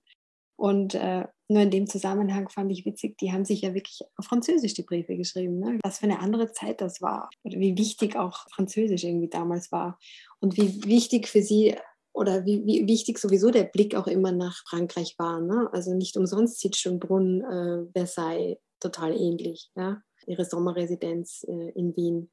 [0.57, 4.25] Und äh, nur in dem Zusammenhang fand ich witzig, die haben sich ja wirklich auf
[4.25, 5.59] Französisch die Briefe geschrieben.
[5.59, 5.79] Ne?
[5.83, 7.29] Was für eine andere Zeit das war.
[7.43, 9.99] Oder wie wichtig auch Französisch irgendwie damals war.
[10.39, 11.75] Und wie wichtig für sie
[12.13, 15.41] oder wie, wie wichtig sowieso der Blick auch immer nach Frankreich war.
[15.41, 15.69] Ne?
[15.73, 19.69] Also nicht umsonst sieht Schönbrunn äh, Versailles total ähnlich.
[19.75, 20.01] Ja?
[20.25, 22.31] Ihre Sommerresidenz äh, in Wien.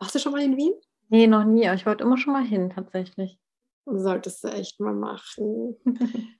[0.00, 0.74] Warst du schon mal in Wien?
[1.08, 3.38] Nee, noch nie, aber ich wollte immer schon mal hin, tatsächlich.
[3.86, 5.76] Solltest du echt mal machen.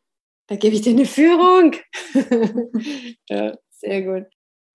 [0.49, 1.77] Da gebe ich dir eine Führung.
[3.29, 4.27] ja, sehr gut.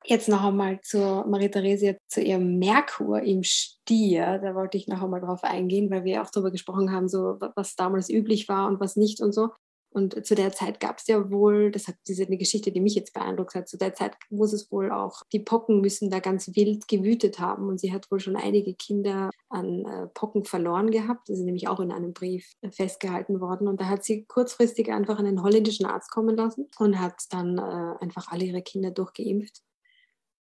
[0.06, 4.40] Jetzt noch einmal zur Marie-Theresia, zu ihrem Merkur im Stier.
[4.40, 7.76] Da wollte ich noch einmal drauf eingehen, weil wir auch darüber gesprochen haben, so was
[7.76, 9.50] damals üblich war und was nicht und so.
[9.94, 12.96] Und zu der Zeit gab es ja wohl, das hat diese eine Geschichte, die mich
[12.96, 16.56] jetzt beeindruckt hat, zu der Zeit muss es wohl auch, die Pocken müssen da ganz
[16.56, 17.68] wild gewütet haben.
[17.68, 21.30] Und sie hat wohl schon einige Kinder an äh, Pocken verloren gehabt.
[21.30, 23.68] Das ist nämlich auch in einem Brief festgehalten worden.
[23.68, 28.04] Und da hat sie kurzfristig einfach einen holländischen Arzt kommen lassen und hat dann äh,
[28.04, 29.62] einfach alle ihre Kinder durchgeimpft.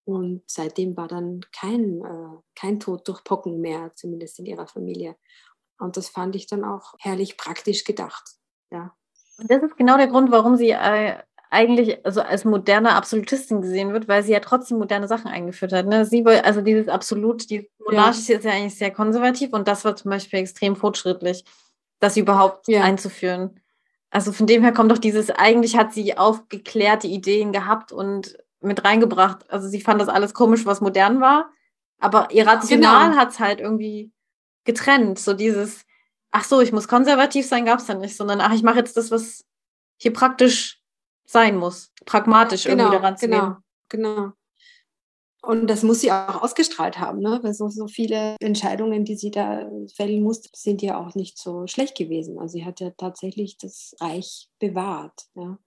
[0.06, 5.18] Und seitdem war dann kein, äh, kein Tod durch Pocken mehr, zumindest in ihrer Familie.
[5.78, 8.38] Und das fand ich dann auch herrlich praktisch gedacht.
[8.72, 8.96] Ja.
[9.38, 11.16] Und das ist genau der Grund, warum sie äh,
[11.52, 15.86] eigentlich also als moderne Absolutistin gesehen wird, weil sie ja trotzdem moderne Sachen eingeführt hat.
[15.86, 16.06] Ne?
[16.06, 18.40] Sie, also dieses Absolut, dieses Monarchische ja.
[18.40, 21.44] ist ja eigentlich sehr konservativ und das war zum Beispiel extrem fortschrittlich,
[22.00, 22.82] das überhaupt ja.
[22.82, 23.60] einzuführen.
[24.12, 28.86] Also von dem her kommt doch dieses, eigentlich hat sie aufgeklärte Ideen gehabt und mit
[28.86, 29.50] reingebracht.
[29.50, 31.52] Also sie fand das alles komisch, was modern war,
[32.00, 33.20] aber ihr Rational genau.
[33.20, 34.12] hat es halt irgendwie
[34.64, 35.20] getrennt.
[35.20, 35.86] So dieses,
[36.32, 38.98] ach so, ich muss konservativ sein, gab es dann nicht, sondern ach, ich mache jetzt
[38.98, 39.46] das, was
[39.98, 40.82] hier praktisch
[41.26, 41.92] sein muss.
[42.06, 43.58] Pragmatisch genau, irgendwie daran zu genau, gehen.
[43.90, 44.32] Genau.
[45.44, 47.40] Und das muss sie auch ausgestrahlt haben, ne?
[47.42, 51.66] Weil so, so viele Entscheidungen, die sie da fällen musste, sind ja auch nicht so
[51.66, 52.38] schlecht gewesen.
[52.38, 55.30] Also sie hat ja tatsächlich das Reich bewahrt.
[55.34, 55.58] Ja?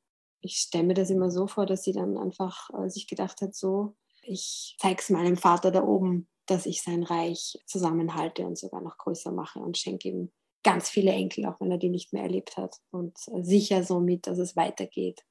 [0.40, 3.56] Ich stelle mir das immer so vor, dass sie dann einfach äh, sich gedacht hat,
[3.56, 8.80] so, ich zeige es meinem Vater da oben, dass ich sein Reich zusammenhalte und sogar
[8.80, 10.32] noch größer mache und schenke ihm
[10.64, 12.76] ganz viele Enkel, auch wenn er die nicht mehr erlebt hat.
[12.90, 15.22] Und äh, sicher somit, dass es weitergeht.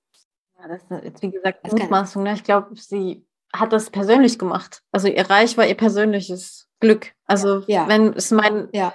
[0.59, 2.23] Ja, das ist jetzt, wie gesagt, Mutmaßung.
[2.23, 2.33] Ne?
[2.33, 4.81] Ich glaube, sie hat das persönlich gemacht.
[4.91, 7.13] Also ihr Reich war ihr persönliches Glück.
[7.25, 7.87] Also ja.
[7.87, 8.93] wenn es mein, ja.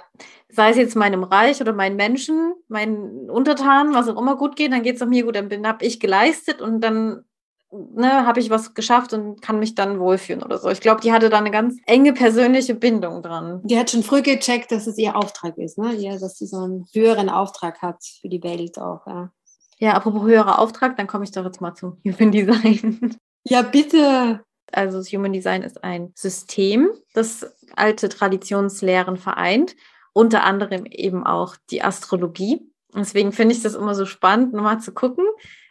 [0.49, 4.71] sei es jetzt meinem Reich oder meinen Menschen, meinen Untertanen, was auch immer gut geht,
[4.71, 5.35] dann geht es auch mir gut.
[5.35, 7.23] Dann habe ich geleistet und dann
[7.71, 10.69] ne, habe ich was geschafft und kann mich dann wohlfühlen oder so.
[10.69, 13.61] Ich glaube, die hatte da eine ganz enge persönliche Bindung dran.
[13.63, 15.93] Die hat schon früh gecheckt, dass es ihr Auftrag ist, ne?
[15.95, 19.31] Ja, dass sie so einen höheren Auftrag hat für die Welt auch, ja.
[19.79, 23.17] Ja, apropos höherer Auftrag, dann komme ich doch jetzt mal zum Human Design.
[23.45, 24.43] Ja, bitte.
[24.71, 29.77] Also das Human Design ist ein System, das alte Traditionslehren vereint,
[30.11, 32.69] unter anderem eben auch die Astrologie.
[32.93, 35.25] Deswegen finde ich das immer so spannend, nochmal zu gucken,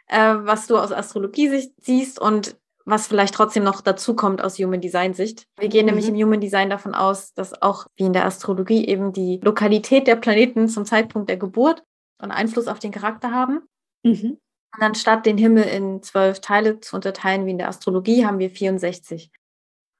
[0.09, 4.81] äh, was du aus Astrologie siehst und was vielleicht trotzdem noch dazu kommt aus Human
[4.81, 5.45] Design Sicht.
[5.59, 5.93] Wir gehen mhm.
[5.93, 10.07] nämlich im Human Design davon aus, dass auch wie in der Astrologie eben die Lokalität
[10.07, 11.83] der Planeten zum Zeitpunkt der Geburt
[12.17, 13.61] einen Einfluss auf den Charakter haben.
[14.03, 14.39] Mhm.
[14.75, 18.49] Und anstatt den Himmel in zwölf Teile zu unterteilen, wie in der Astrologie, haben wir
[18.49, 19.31] 64.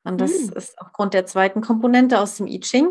[0.04, 0.54] Und das mhm.
[0.54, 2.90] ist aufgrund der zweiten Komponente aus dem I Ching,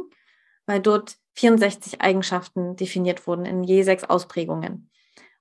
[0.66, 4.90] weil dort 64 Eigenschaften definiert wurden in je sechs Ausprägungen.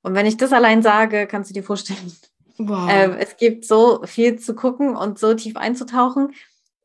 [0.07, 2.13] Und wenn ich das allein sage, kannst du dir vorstellen,
[2.57, 2.89] wow.
[2.89, 6.33] äh, es gibt so viel zu gucken und so tief einzutauchen.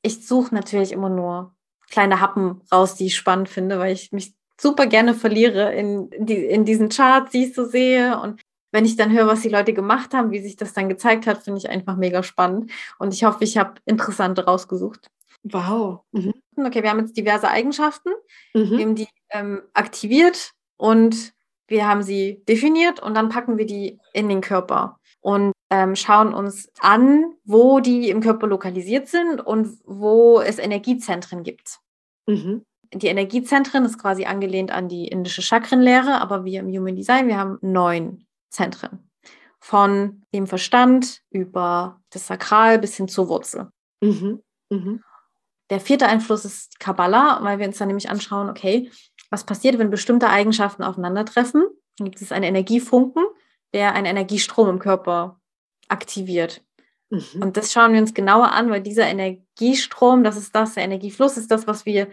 [0.03, 1.55] Ich suche natürlich immer nur
[1.89, 6.35] kleine Happen raus, die ich spannend finde, weil ich mich super gerne verliere in, die,
[6.35, 8.19] in diesen Charts, die ich so sehe.
[8.21, 8.41] Und
[8.73, 11.45] wenn ich dann höre, was die Leute gemacht haben, wie sich das dann gezeigt hat,
[11.45, 12.73] finde ich einfach mega spannend.
[12.99, 15.11] Und ich hoffe, ich habe interessante rausgesucht.
[15.45, 16.01] Wow.
[16.11, 16.35] Mhm.
[16.57, 18.11] Okay, wir haben jetzt diverse Eigenschaften.
[18.53, 18.81] Mhm.
[18.81, 21.35] Haben die ähm, aktiviert und
[21.73, 26.35] wir haben sie definiert und dann packen wir die in den Körper und ähm, schauen
[26.35, 31.81] uns an, wo die im Körper lokalisiert sind und wo es Energiezentren gibt.
[32.27, 32.65] Mhm.
[32.95, 37.39] Die Energiezentren ist quasi angelehnt an die indische Chakrenlehre, aber wir im Human Design, wir
[37.39, 39.11] haben neun Zentren.
[39.59, 43.71] Von dem Verstand über das Sakral bis hin zur Wurzel.
[44.03, 44.43] Mhm.
[44.71, 45.03] Mhm.
[45.71, 48.91] Der vierte Einfluss ist Kabbalah, weil wir uns dann nämlich anschauen, okay,
[49.33, 51.64] was passiert, wenn bestimmte Eigenschaften aufeinandertreffen.
[51.97, 53.25] Dann gibt es einen Energiefunken,
[53.73, 55.40] der einen Energiestrom im Körper
[55.88, 56.62] aktiviert.
[57.09, 57.42] Mhm.
[57.42, 61.37] Und das schauen wir uns genauer an, weil dieser Energiestrom, das ist das, der Energiefluss
[61.37, 62.09] ist das, was wir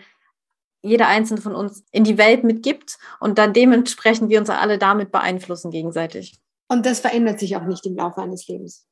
[0.81, 5.11] jeder einzelne von uns in die Welt mitgibt und dann dementsprechend wir uns alle damit
[5.11, 6.39] beeinflussen gegenseitig.
[6.69, 8.87] Und das verändert sich auch nicht im Laufe eines Lebens.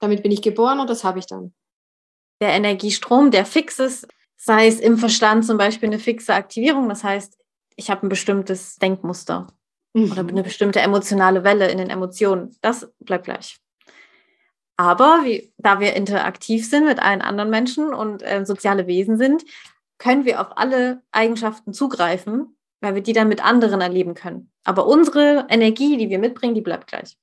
[0.00, 1.54] Damit bin ich geboren und das habe ich dann.
[2.42, 7.04] Der Energiestrom, der fix ist, sei es im Verstand zum Beispiel eine fixe Aktivierung, das
[7.04, 7.39] heißt,
[7.76, 9.46] ich habe ein bestimmtes Denkmuster
[9.94, 10.12] mhm.
[10.12, 12.56] oder eine bestimmte emotionale Welle in den Emotionen.
[12.60, 13.58] Das bleibt gleich.
[14.76, 19.44] Aber wie, da wir interaktiv sind mit allen anderen Menschen und äh, soziale Wesen sind,
[19.98, 24.50] können wir auf alle Eigenschaften zugreifen, weil wir die dann mit anderen erleben können.
[24.64, 27.18] Aber unsere Energie, die wir mitbringen, die bleibt gleich.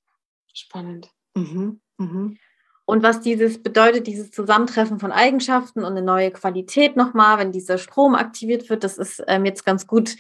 [0.54, 1.10] Spannend.
[1.36, 1.82] Mhm.
[1.98, 2.38] Mhm.
[2.86, 7.78] Und was dieses bedeutet, dieses Zusammentreffen von Eigenschaften und eine neue Qualität nochmal, wenn dieser
[7.78, 10.16] Strom aktiviert wird, das ist ähm, jetzt ganz gut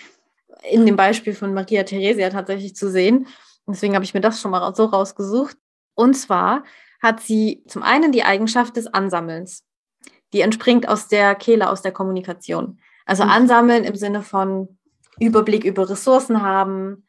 [0.63, 3.28] in dem Beispiel von Maria Theresia tatsächlich zu sehen.
[3.67, 5.58] Deswegen habe ich mir das schon mal so rausgesucht.
[5.96, 6.63] Und zwar
[7.02, 9.65] hat sie zum einen die Eigenschaft des Ansammelns.
[10.34, 12.80] Die entspringt aus der Kehle, aus der Kommunikation.
[13.06, 13.30] Also mhm.
[13.30, 14.78] ansammeln im Sinne von
[15.20, 17.06] Überblick über Ressourcen haben,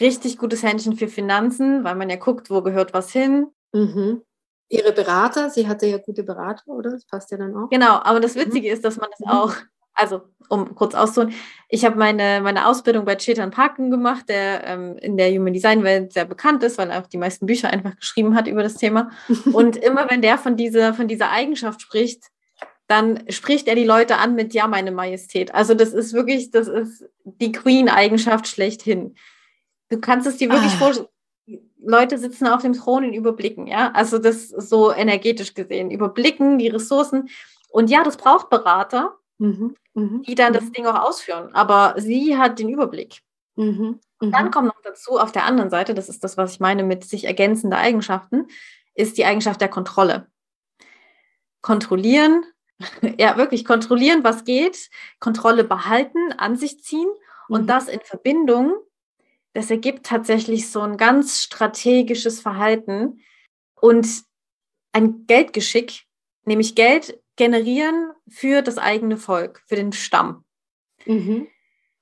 [0.00, 3.48] richtig gutes Händchen für Finanzen, weil man ja guckt, wo gehört was hin.
[3.72, 4.22] Mhm.
[4.68, 6.90] Ihre Berater, sie hatte ja gute Berater, oder?
[6.90, 7.68] Das passt ja dann auch.
[7.68, 8.74] Genau, aber das Witzige mhm.
[8.74, 9.54] ist, dass man das auch
[9.94, 11.34] also um kurz auszuholen,
[11.68, 15.82] ich habe meine, meine Ausbildung bei Chetan Parken gemacht, der ähm, in der Human Design
[15.82, 18.74] Welt sehr bekannt ist, weil er auch die meisten Bücher einfach geschrieben hat über das
[18.74, 19.10] Thema.
[19.52, 22.24] Und immer wenn der von dieser, von dieser Eigenschaft spricht,
[22.86, 25.54] dann spricht er die Leute an mit Ja, meine Majestät.
[25.54, 29.14] Also das ist wirklich, das ist die Queen-Eigenschaft schlechthin.
[29.88, 30.76] Du kannst es dir wirklich ah.
[30.76, 31.08] vorstellen.
[31.86, 33.90] Leute sitzen auf dem Thron und überblicken, ja.
[33.92, 35.90] Also das so energetisch gesehen.
[35.90, 37.28] Überblicken die Ressourcen.
[37.68, 39.76] Und ja, das braucht Berater, mhm.
[39.94, 40.22] Mhm.
[40.22, 40.72] die dann das mhm.
[40.72, 41.54] Ding auch ausführen.
[41.54, 43.20] Aber sie hat den Überblick.
[43.56, 44.50] Und dann mhm.
[44.50, 47.24] kommt noch dazu, auf der anderen Seite, das ist das, was ich meine mit sich
[47.24, 48.48] ergänzende Eigenschaften,
[48.94, 50.26] ist die Eigenschaft der Kontrolle.
[51.60, 52.44] Kontrollieren,
[53.18, 57.08] ja, wirklich kontrollieren, was geht, Kontrolle behalten, an sich ziehen
[57.48, 57.66] und mhm.
[57.66, 58.74] das in Verbindung,
[59.52, 63.20] das ergibt tatsächlich so ein ganz strategisches Verhalten
[63.80, 64.24] und
[64.92, 66.06] ein Geldgeschick,
[66.44, 70.44] nämlich Geld generieren für das eigene Volk, für den Stamm.
[71.06, 71.48] Mhm.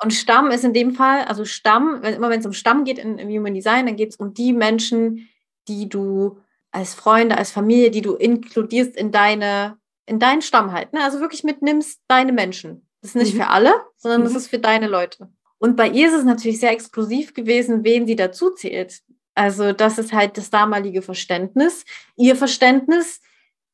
[0.02, 2.98] Und Stamm ist in dem Fall, also Stamm, wenn, immer wenn es um Stamm geht
[2.98, 5.28] in, im Human Design, dann geht es um die Menschen,
[5.68, 6.40] die du
[6.72, 10.92] als Freunde, als Familie, die du inkludierst in deine, in deinen Stamm halt.
[10.92, 11.04] Ne?
[11.04, 12.86] Also wirklich mitnimmst deine Menschen.
[13.00, 13.38] Das ist nicht mhm.
[13.38, 14.24] für alle, sondern mhm.
[14.24, 15.28] das ist für deine Leute.
[15.58, 19.02] Und bei ihr ist es natürlich sehr exklusiv gewesen, wen sie dazu zählt.
[19.34, 21.84] Also das ist halt das damalige Verständnis.
[22.16, 23.20] Ihr Verständnis,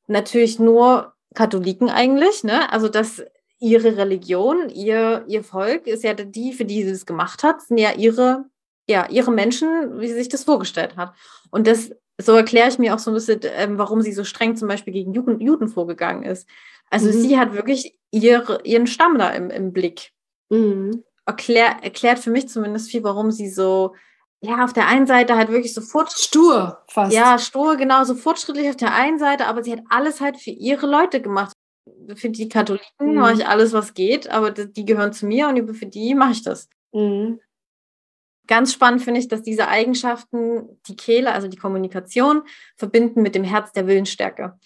[0.06, 2.72] natürlich nur Katholiken eigentlich, ne?
[2.72, 3.22] Also dass
[3.60, 7.78] ihre Religion, ihr, ihr Volk ist ja die, für die sie das gemacht hat, sind
[7.78, 8.46] ja ihre,
[8.88, 11.14] ja, ihre Menschen, wie sie sich das vorgestellt hat.
[11.52, 14.56] Und das, so erkläre ich mir auch so ein bisschen, ähm, warum sie so streng
[14.56, 16.48] zum Beispiel gegen Juden, Juden vorgegangen ist.
[16.90, 17.12] Also mhm.
[17.12, 20.10] sie hat wirklich ihre, ihren Stamm da im, im Blick.
[20.48, 21.04] Mhm.
[21.24, 23.94] Erklär, erklärt für mich zumindest viel, warum sie so,
[24.40, 27.12] ja, auf der einen Seite halt wirklich so Stur fast.
[27.12, 30.50] Ja, stur, genau, so fortschrittlich auf der einen Seite, aber sie hat alles halt für
[30.50, 31.52] ihre Leute gemacht
[32.14, 33.14] für die Katholiken mhm.
[33.14, 36.42] mache ich alles, was geht, aber die gehören zu mir und für die mache ich
[36.42, 36.68] das.
[36.92, 37.40] Mhm.
[38.46, 42.42] Ganz spannend finde ich, dass diese Eigenschaften die Kehle, also die Kommunikation,
[42.76, 44.58] verbinden mit dem Herz der Willensstärke.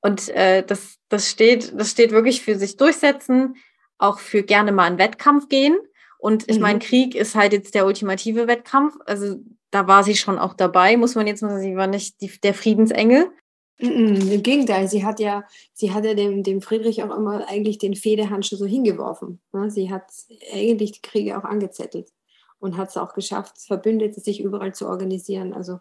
[0.00, 3.56] Und äh, das, das, steht, das steht wirklich für sich durchsetzen,
[3.98, 5.76] auch für gerne mal einen Wettkampf gehen.
[6.18, 6.62] Und ich mhm.
[6.62, 8.96] meine, Krieg ist halt jetzt der ultimative Wettkampf.
[9.06, 9.36] Also
[9.70, 12.30] da war sie schon auch dabei, muss man jetzt mal sagen, sie war nicht die,
[12.42, 13.30] der Friedensengel.
[13.78, 15.44] Im Gegenteil, sie hat ja,
[15.74, 19.40] sie hat ja dem, dem Friedrich auch immer eigentlich den Federhandschuh so hingeworfen.
[19.52, 19.70] Ne?
[19.70, 20.04] Sie hat
[20.50, 22.10] eigentlich die Kriege auch angezettelt
[22.58, 25.52] und hat es auch geschafft, Verbündete sich überall zu organisieren.
[25.52, 25.80] Also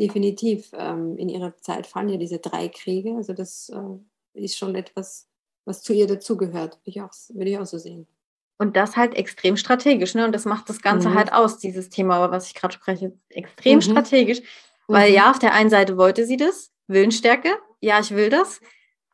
[0.00, 3.14] definitiv ähm, in ihrer Zeit fallen ja diese drei Kriege.
[3.14, 5.28] Also das äh, ist schon etwas,
[5.64, 8.08] was zu ihr dazugehört, würde ich, auch, würde ich auch so sehen.
[8.60, 10.26] Und das halt extrem strategisch, ne?
[10.26, 11.14] Und das macht das Ganze mhm.
[11.14, 13.80] halt aus, dieses Thema, was ich gerade spreche, extrem mhm.
[13.80, 14.42] strategisch.
[14.86, 15.16] Weil mhm.
[15.16, 17.48] ja, auf der einen Seite wollte sie das, Willensstärke.
[17.80, 18.60] Ja, ich will das.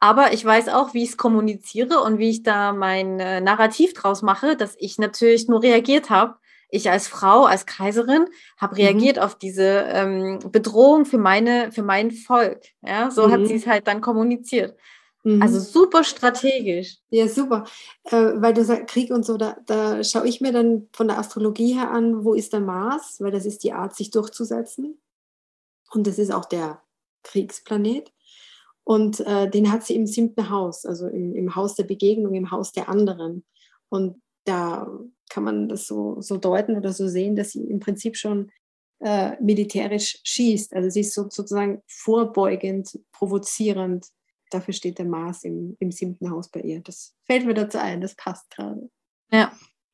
[0.01, 3.95] Aber ich weiß auch, wie ich es kommuniziere und wie ich da mein äh, Narrativ
[3.95, 6.35] draus mache, dass ich natürlich nur reagiert habe.
[6.69, 8.27] Ich als Frau, als Kaiserin,
[8.57, 8.81] habe mhm.
[8.81, 12.63] reagiert auf diese ähm, Bedrohung für meine, für mein Volk.
[12.83, 13.33] Ja, so mhm.
[13.33, 14.77] hat sie es halt dann kommuniziert.
[15.27, 15.43] Mhm.
[15.43, 16.99] Also super strategisch.
[17.11, 17.65] Ja, super.
[18.05, 21.19] Äh, weil du sagst, Krieg und so, da, da schaue ich mir dann von der
[21.19, 25.01] Astrologie her an, wo ist der Mars, weil das ist die Art, sich durchzusetzen.
[25.91, 26.81] Und das ist auch der
[27.25, 28.13] Kriegsplanet.
[28.85, 32.53] Und äh, den hat sie im siebten Haus, also im, im Haus der Begegnung, im
[32.53, 33.45] Haus der anderen.
[33.89, 34.89] Und da
[35.29, 38.53] kann man das so, so deuten oder so sehen, dass sie im Prinzip schon
[39.01, 40.73] äh, militärisch schießt.
[40.73, 44.07] Also sie ist so, sozusagen vorbeugend, provozierend.
[44.57, 46.81] Dafür steht der Mars im, im siebten Haus bei ihr.
[46.81, 48.89] Das fällt mir dazu ein, das passt gerade.
[49.31, 49.53] Ja.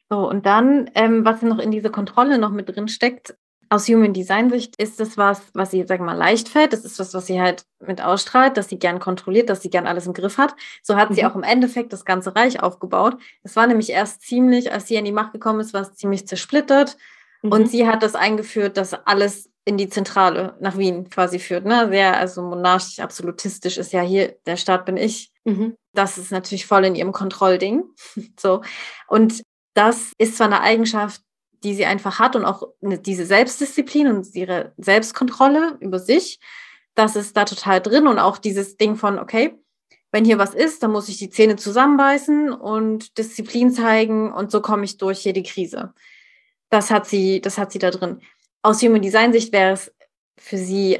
[0.09, 3.35] So, und dann, ähm, was noch in diese Kontrolle noch mit drin steckt,
[3.71, 6.75] aus Human Design Sicht ist das was, was sie, sagen wir mal, leicht fällt.
[6.75, 9.89] Das ist was, was sie halt mit ausstrahlt, dass sie gern kontrolliert, dass sie gern
[9.89, 10.55] alles im Griff hat.
[10.83, 11.15] So hat mhm.
[11.15, 13.17] sie auch im Endeffekt das ganze Reich aufgebaut.
[13.43, 16.29] Es war nämlich erst ziemlich, als sie an die Macht gekommen ist, war es ziemlich
[16.29, 16.97] zersplittert.
[17.43, 17.51] Mhm.
[17.51, 21.65] Und sie hat das eingeführt, dass alles in die Zentrale nach Wien quasi führt.
[21.65, 21.89] Ne?
[21.91, 25.31] Sehr, also monarchisch, absolutistisch ist ja hier, der Staat bin ich.
[25.45, 25.77] Mhm.
[25.93, 27.85] Das ist natürlich voll in ihrem Kontrollding.
[28.41, 28.63] so.
[29.07, 29.43] Und
[29.75, 31.23] das ist zwar eine Eigenschaft,
[31.63, 36.41] die sie einfach hat und auch diese Selbstdisziplin und ihre Selbstkontrolle über sich,
[36.95, 39.59] das ist da total drin und auch dieses Ding von, okay,
[40.11, 44.61] wenn hier was ist, dann muss ich die Zähne zusammenbeißen und Disziplin zeigen und so
[44.61, 45.95] komme ich durch jede Krise.
[46.69, 48.21] Das hat sie, das hat sie da drin.
[48.63, 49.93] Aus Human Design Sicht wäre es
[50.39, 50.99] für sie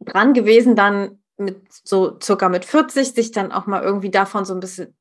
[0.00, 4.54] dran gewesen, dann mit so circa mit 40 sich dann auch mal irgendwie davon so
[4.54, 4.96] ein bisschen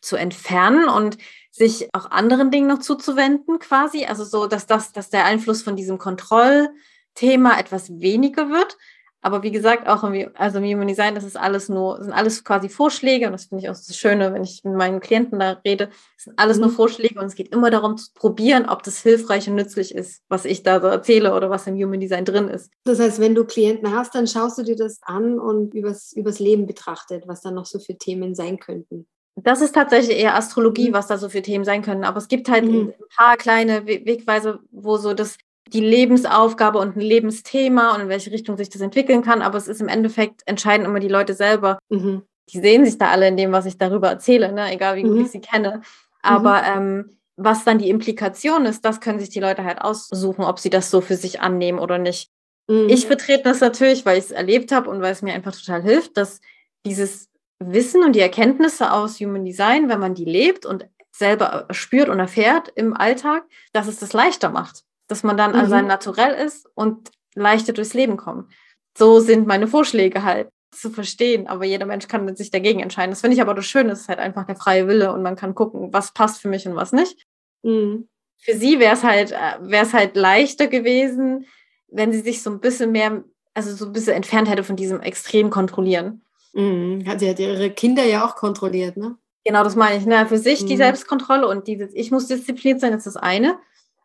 [0.00, 1.16] zu entfernen und
[1.50, 4.04] sich auch anderen Dingen noch zuzuwenden, quasi.
[4.04, 8.76] Also so, dass das, dass der Einfluss von diesem Kontrollthema etwas weniger wird.
[9.24, 12.44] Aber wie gesagt, auch im, also im Human Design, das ist alles nur, sind alles
[12.44, 15.62] quasi Vorschläge und das finde ich auch das Schöne, wenn ich mit meinen Klienten da
[15.64, 16.64] rede, das sind alles mhm.
[16.64, 20.22] nur Vorschläge und es geht immer darum zu probieren, ob das hilfreich und nützlich ist,
[20.28, 22.70] was ich da so erzähle oder was im Human Design drin ist.
[22.84, 26.38] Das heißt, wenn du Klienten hast, dann schaust du dir das an und übers, übers
[26.38, 29.06] Leben betrachtet, was da noch so für Themen sein könnten.
[29.36, 30.92] Das ist tatsächlich eher Astrologie, mhm.
[30.92, 32.04] was da so für Themen sein können.
[32.04, 32.88] Aber es gibt halt mhm.
[32.88, 35.38] ein paar kleine Wegweise, wo so das
[35.72, 39.42] die Lebensaufgabe und ein Lebensthema und in welche Richtung sich das entwickeln kann.
[39.42, 41.78] Aber es ist im Endeffekt entscheiden immer die Leute selber.
[41.88, 42.22] Mhm.
[42.50, 44.72] Die sehen sich da alle in dem, was ich darüber erzähle, ne?
[44.72, 45.24] egal wie gut mhm.
[45.24, 45.80] ich sie kenne.
[46.22, 46.68] Aber mhm.
[46.76, 50.70] ähm, was dann die Implikation ist, das können sich die Leute halt aussuchen, ob sie
[50.70, 52.30] das so für sich annehmen oder nicht.
[52.68, 52.88] Mhm.
[52.88, 55.82] Ich vertrete das natürlich, weil ich es erlebt habe und weil es mir einfach total
[55.82, 56.40] hilft, dass
[56.86, 62.08] dieses Wissen und die Erkenntnisse aus Human Design, wenn man die lebt und selber spürt
[62.08, 65.58] und erfährt im Alltag, dass es das leichter macht, dass man dann mhm.
[65.60, 68.52] an sein Naturell ist und leichter durchs Leben kommt.
[68.96, 73.10] so sind meine Vorschläge halt zu verstehen, aber jeder Mensch kann sich dagegen entscheiden.
[73.10, 75.36] Das finde ich aber das Schöne, es ist halt einfach der freie Wille und man
[75.36, 77.26] kann gucken, was passt für mich und was nicht.
[77.62, 78.08] Mhm.
[78.38, 81.46] Für sie wäre es halt, äh, wäre es halt leichter gewesen,
[81.88, 83.24] wenn sie sich so ein bisschen mehr,
[83.54, 86.22] also so ein bisschen entfernt hätte von diesem extrem Kontrollieren.
[86.52, 87.04] Mhm.
[87.18, 89.16] Sie hat ihre Kinder ja auch kontrolliert, ne?
[89.44, 90.06] Genau, das meine ich.
[90.06, 90.26] Ne?
[90.26, 90.66] Für sich mhm.
[90.68, 93.58] die Selbstkontrolle und dieses, ich muss diszipliniert sein, ist das eine.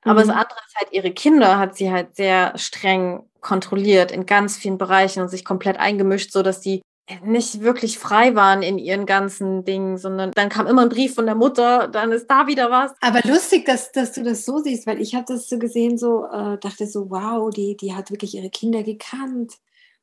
[0.04, 0.28] Aber mhm.
[0.28, 4.78] das andere ist halt, ihre Kinder hat sie halt sehr streng kontrolliert in ganz vielen
[4.78, 6.82] Bereichen und sich komplett eingemischt, so dass die
[7.24, 11.26] nicht wirklich frei waren in ihren ganzen Dingen, sondern dann kam immer ein Brief von
[11.26, 12.92] der Mutter, dann ist da wieder was.
[13.02, 16.26] Aber lustig, dass, dass du das so siehst, weil ich habe das so gesehen, so
[16.26, 19.54] äh, dachte so, wow, die, die hat wirklich ihre Kinder gekannt.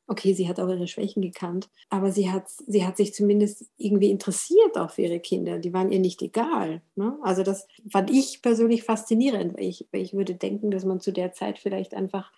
[0.09, 4.09] Okay, sie hat auch ihre Schwächen gekannt, aber sie hat, sie hat sich zumindest irgendwie
[4.09, 5.59] interessiert auch für ihre Kinder.
[5.59, 6.81] Die waren ihr nicht egal.
[6.95, 7.17] Ne?
[7.23, 11.11] Also das fand ich persönlich faszinierend, weil ich, weil ich würde denken, dass man zu
[11.11, 12.31] der Zeit vielleicht einfach,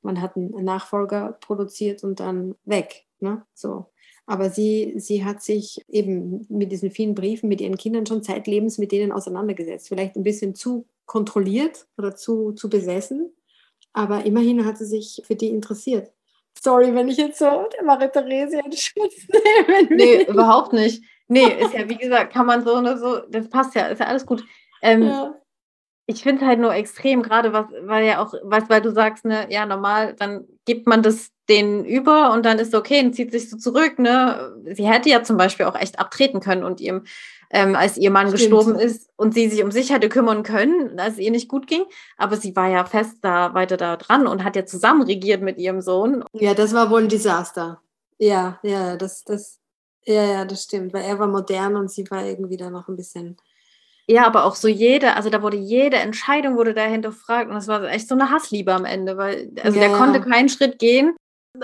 [0.00, 3.04] man hat einen Nachfolger produziert und dann weg.
[3.20, 3.44] Ne?
[3.52, 3.86] So.
[4.24, 8.78] Aber sie, sie hat sich eben mit diesen vielen Briefen mit ihren Kindern schon zeitlebens
[8.78, 9.88] mit denen auseinandergesetzt.
[9.88, 13.30] Vielleicht ein bisschen zu kontrolliert oder zu, zu besessen,
[13.92, 16.12] aber immerhin hat sie sich für die interessiert.
[16.58, 19.94] Sorry, wenn ich jetzt so der Marie-Therese in Schutz nehme.
[19.94, 21.02] Nee, überhaupt nicht.
[21.28, 24.06] Nee, ist ja, wie gesagt, kann man so oder so, das passt ja, ist ja
[24.06, 24.44] alles gut.
[24.82, 25.34] Ähm, ja
[26.10, 29.24] ich finde es halt nur extrem, gerade was, weil ja auch, was, weil du sagst,
[29.24, 33.30] ne, ja, normal, dann gibt man das denen über und dann ist okay und zieht
[33.30, 34.56] sich so zurück, ne?
[34.72, 37.04] Sie hätte ja zum Beispiel auch echt abtreten können und ihrem,
[37.50, 38.40] ähm, als ihr Mann Stimmt.
[38.40, 41.66] gestorben ist und sie sich um sich hätte kümmern können, als es ihr nicht gut
[41.66, 41.84] ging,
[42.16, 45.58] aber sie war ja fest da weiter da dran und hat ja zusammen regiert mit
[45.58, 46.24] ihrem Sohn.
[46.32, 47.82] Ja, das war wohl ein Desaster.
[48.18, 49.58] Ja, ja, das, das,
[50.04, 52.96] ja, ja, das stimmt, weil er war modern und sie war irgendwie da noch ein
[52.96, 53.36] bisschen
[54.10, 57.68] ja, aber auch so jede, also da wurde jede Entscheidung wurde da hinterfragt und das
[57.68, 59.86] war echt so eine Hassliebe am Ende, weil also ja.
[59.86, 61.14] der konnte keinen Schritt gehen,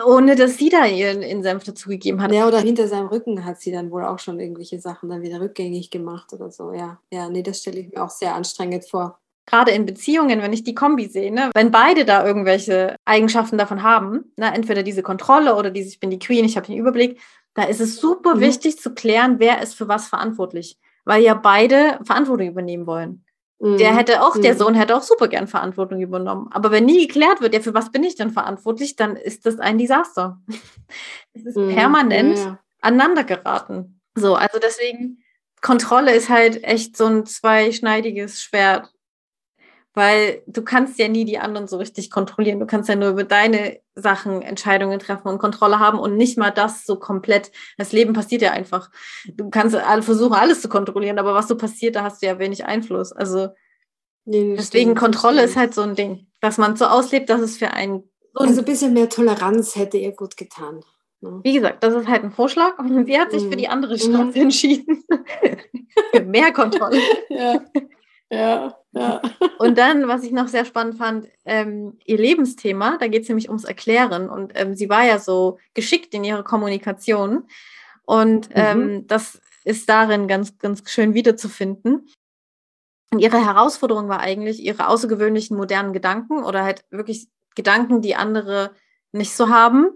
[0.05, 2.33] ohne dass sie da ihren in Senf dazugegeben hat.
[2.33, 5.41] Ja, oder hinter seinem Rücken hat sie dann wohl auch schon irgendwelche Sachen dann wieder
[5.41, 6.73] rückgängig gemacht oder so.
[6.73, 9.19] Ja, ja, nee, das stelle ich mir auch sehr anstrengend vor.
[9.49, 13.85] Gerade in Beziehungen, wenn ich die Kombi sehe, ne, wenn beide da irgendwelche Eigenschaften davon
[13.85, 17.21] haben, ne, entweder diese Kontrolle oder diese, ich bin die Queen, ich habe den Überblick,
[17.55, 18.41] da ist es super mhm.
[18.41, 23.25] wichtig zu klären, wer ist für was verantwortlich weil ja beide Verantwortung übernehmen wollen.
[23.59, 23.79] Mhm.
[23.79, 24.43] Der hätte auch, mhm.
[24.43, 26.49] der Sohn hätte auch super gern Verantwortung übernommen.
[26.53, 29.59] Aber wenn nie geklärt wird, ja, für was bin ich denn verantwortlich, dann ist das
[29.59, 30.41] ein Desaster.
[31.33, 31.75] Es ist mhm.
[31.75, 32.59] permanent ja.
[32.81, 34.01] aneinander geraten.
[34.15, 35.23] So, also deswegen,
[35.61, 38.91] Kontrolle ist halt echt so ein zweischneidiges Schwert
[39.97, 42.61] weil du kannst ja nie die anderen so richtig kontrollieren.
[42.61, 46.51] Du kannst ja nur über deine Sachen Entscheidungen treffen und Kontrolle haben und nicht mal
[46.51, 47.51] das so komplett.
[47.79, 48.91] Das Leben passiert ja einfach.
[49.25, 52.67] Du kannst versuchen, alles zu kontrollieren, aber was so passiert, da hast du ja wenig
[52.67, 53.11] Einfluss.
[53.11, 53.49] Also
[54.27, 57.57] nee, deswegen stimmt, Kontrolle ist halt so ein Ding, dass man so auslebt, dass es
[57.57, 60.85] für einen also ein bisschen mehr Toleranz hätte ihr gut getan.
[61.23, 61.41] Ne?
[61.43, 63.57] Wie gesagt, das ist halt ein Vorschlag und sie hat sich für mhm.
[63.57, 64.43] die andere Straße mhm.
[64.43, 65.05] entschieden.
[66.13, 67.01] für mehr Kontrolle.
[67.31, 67.63] ja.
[68.31, 69.23] Ja, ja.
[69.59, 73.49] Und dann, was ich noch sehr spannend fand, ähm, ihr Lebensthema, da geht es nämlich
[73.49, 74.29] ums Erklären.
[74.29, 77.47] Und ähm, sie war ja so geschickt in ihrer Kommunikation.
[78.05, 79.07] Und ähm, mhm.
[79.07, 82.09] das ist darin ganz, ganz schön wiederzufinden.
[83.13, 88.73] Und ihre Herausforderung war eigentlich, ihre außergewöhnlichen modernen Gedanken oder halt wirklich Gedanken, die andere
[89.13, 89.91] nicht so haben,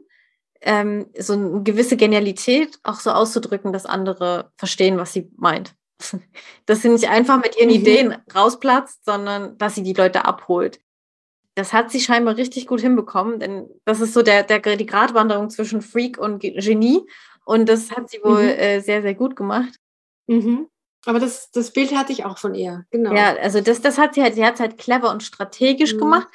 [0.60, 5.74] ähm, so eine gewisse Genialität auch so auszudrücken, dass andere verstehen, was sie meint.
[6.66, 7.74] dass sie nicht einfach mit ihren mhm.
[7.74, 10.80] Ideen rausplatzt, sondern dass sie die Leute abholt.
[11.54, 15.50] Das hat sie scheinbar richtig gut hinbekommen, denn das ist so der, der, die Gratwanderung
[15.50, 17.00] zwischen Freak und Genie.
[17.44, 18.48] Und das hat sie wohl mhm.
[18.48, 19.74] äh, sehr, sehr gut gemacht.
[20.26, 20.68] Mhm.
[21.06, 23.14] Aber das, das Bild hatte ich auch von ihr, genau.
[23.14, 25.98] Ja, also das, das hat sie halt, sie hat es halt clever und strategisch mhm.
[25.98, 26.28] gemacht,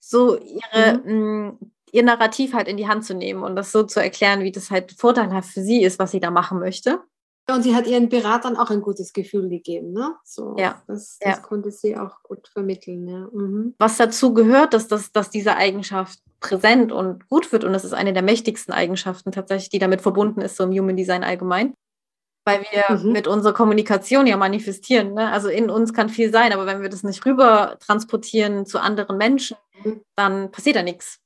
[0.00, 1.58] so ihre, mh, mm,
[1.92, 4.70] ihr Narrativ halt in die Hand zu nehmen und das so zu erklären, wie das
[4.70, 7.00] halt vorteilhaft für sie ist, was sie da machen möchte.
[7.50, 10.14] Und sie hat ihren Beratern auch ein gutes Gefühl gegeben, ne?
[10.22, 10.82] So, ja.
[10.86, 11.42] Das, das ja.
[11.42, 13.28] konnte sie auch gut vermitteln, ja.
[13.32, 13.74] Mhm.
[13.78, 17.94] Was dazu gehört, dass, dass, dass diese Eigenschaft präsent und gut wird und das ist
[17.94, 21.72] eine der mächtigsten Eigenschaften tatsächlich, die damit verbunden ist, so im Human Design allgemein.
[22.44, 23.12] Weil wir mhm.
[23.12, 25.14] mit unserer Kommunikation ja manifestieren.
[25.14, 25.30] Ne?
[25.30, 29.16] Also in uns kann viel sein, aber wenn wir das nicht rüber transportieren zu anderen
[29.16, 30.02] Menschen, mhm.
[30.16, 31.18] dann passiert da nichts.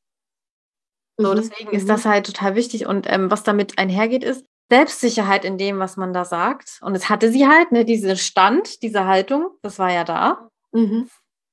[1.19, 1.37] So, mhm.
[1.37, 1.89] deswegen ist mhm.
[1.89, 2.87] das halt total wichtig.
[2.87, 6.79] Und ähm, was damit einhergeht, ist, Selbstsicherheit in dem, was man da sagt.
[6.81, 10.49] Und es hatte sie halt, ne, diesen Stand, diese Haltung, das war ja da.
[10.73, 11.11] Mhm.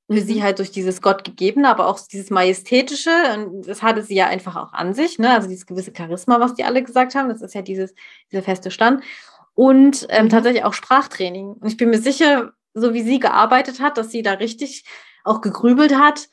[0.08, 0.22] Für mhm.
[0.22, 4.28] sie halt durch dieses Gott gegeben, aber auch dieses Majestätische, und das hatte sie ja
[4.28, 5.32] einfach auch an sich, ne?
[5.32, 7.94] Also dieses gewisse Charisma, was die alle gesagt haben, das ist ja dieses,
[8.32, 9.04] dieser feste Stand.
[9.54, 10.30] Und ähm, mhm.
[10.30, 11.54] tatsächlich auch Sprachtraining.
[11.60, 14.86] Und ich bin mir sicher, so wie sie gearbeitet hat, dass sie da richtig
[15.26, 16.30] auch gegrübelt hat,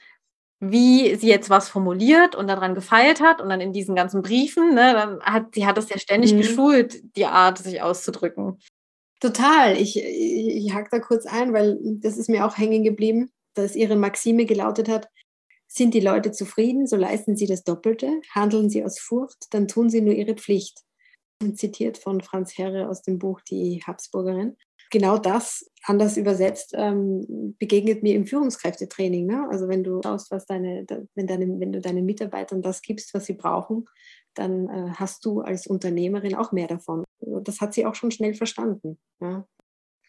[0.61, 4.75] wie sie jetzt was formuliert und daran gefeilt hat und dann in diesen ganzen Briefen,
[4.75, 6.39] ne, dann hat sie hat das ja ständig mhm.
[6.39, 8.59] geschult, die Art, sich auszudrücken.
[9.21, 9.77] Total.
[9.77, 13.77] Ich, ich, ich hake da kurz ein, weil das ist mir auch hängen geblieben, dass
[13.77, 15.09] ihre Maxime gelautet hat,
[15.67, 19.91] sind die Leute zufrieden, so leisten sie das Doppelte, handeln sie aus Furcht, dann tun
[19.91, 20.83] sie nur ihre Pflicht.
[21.55, 24.57] Zitiert von Franz Herre aus dem Buch Die Habsburgerin
[24.91, 29.27] genau das, anders übersetzt, ähm, begegnet mir im Führungskräftetraining.
[29.27, 29.47] Ne?
[29.51, 30.85] Also wenn du schaust, was deine,
[31.15, 33.87] wenn, deine, wenn du deinen Mitarbeitern das gibst, was sie brauchen,
[34.35, 37.05] dann äh, hast du als Unternehmerin auch mehr davon.
[37.21, 38.99] Das hat sie auch schon schnell verstanden.
[39.21, 39.47] Ja?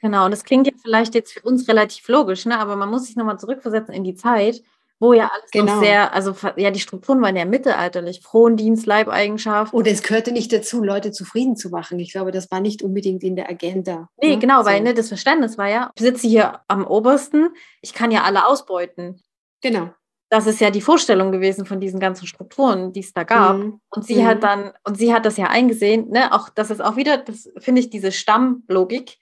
[0.02, 2.58] Genau, und das klingt ja vielleicht jetzt für uns relativ logisch, ne?
[2.60, 4.62] aber man muss sich nochmal zurückversetzen in die Zeit,
[5.00, 5.76] wo ja alles genau.
[5.76, 9.74] noch sehr, also ja, die Strukturen waren ja mittelalterlich, Frondienst, Leibeigenschaft.
[9.74, 12.00] Und es gehörte nicht dazu, Leute zufrieden zu machen.
[12.00, 14.10] Ich glaube, das war nicht unbedingt in der Agenda.
[14.22, 14.40] Nee, ne?
[14.40, 14.70] genau, so.
[14.70, 17.50] weil ne, das Verständnis war ja, ich sitze hier am obersten,
[17.82, 19.22] ich kann ja alle ausbeuten.
[19.62, 19.92] Genau.
[20.30, 23.58] Das ist ja die Vorstellung gewesen von diesen ganzen Strukturen, die es da gab.
[23.58, 23.80] Mhm.
[23.90, 24.26] Und sie mhm.
[24.26, 27.50] hat dann, und sie hat das ja eingesehen, ne, auch das ist auch wieder, das
[27.60, 29.18] finde ich, diese Stammlogik.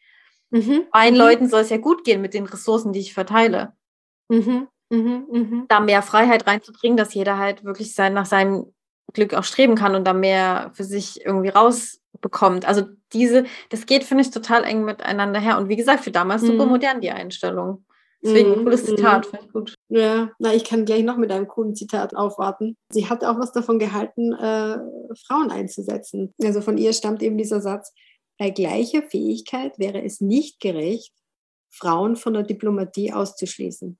[0.51, 0.85] Mhm.
[0.93, 1.19] Meinen mhm.
[1.19, 3.73] Leuten soll es ja gut gehen mit den Ressourcen, die ich verteile.
[4.29, 4.67] Mhm.
[4.89, 5.65] Mhm, mh.
[5.67, 8.73] Da mehr Freiheit reinzubringen, dass jeder halt wirklich sein, nach seinem
[9.13, 12.65] Glück auch streben kann und da mehr für sich irgendwie rausbekommt.
[12.65, 12.83] Also
[13.13, 15.57] diese, das geht, finde ich, total eng miteinander her.
[15.57, 16.47] Und wie gesagt, für damals mhm.
[16.47, 17.85] super modern die Einstellung.
[18.23, 19.29] Deswegen ein mhm, cooles Zitat, mhm.
[19.29, 19.75] finde ich gut.
[19.89, 22.75] Ja, na, ich kann gleich noch mit einem coolen Zitat aufwarten.
[22.91, 24.79] Sie hat auch was davon gehalten, äh,
[25.27, 26.33] Frauen einzusetzen.
[26.43, 27.93] Also von ihr stammt eben dieser Satz,
[28.37, 31.13] bei gleicher Fähigkeit wäre es nicht gerecht,
[31.71, 33.97] Frauen von der Diplomatie auszuschließen.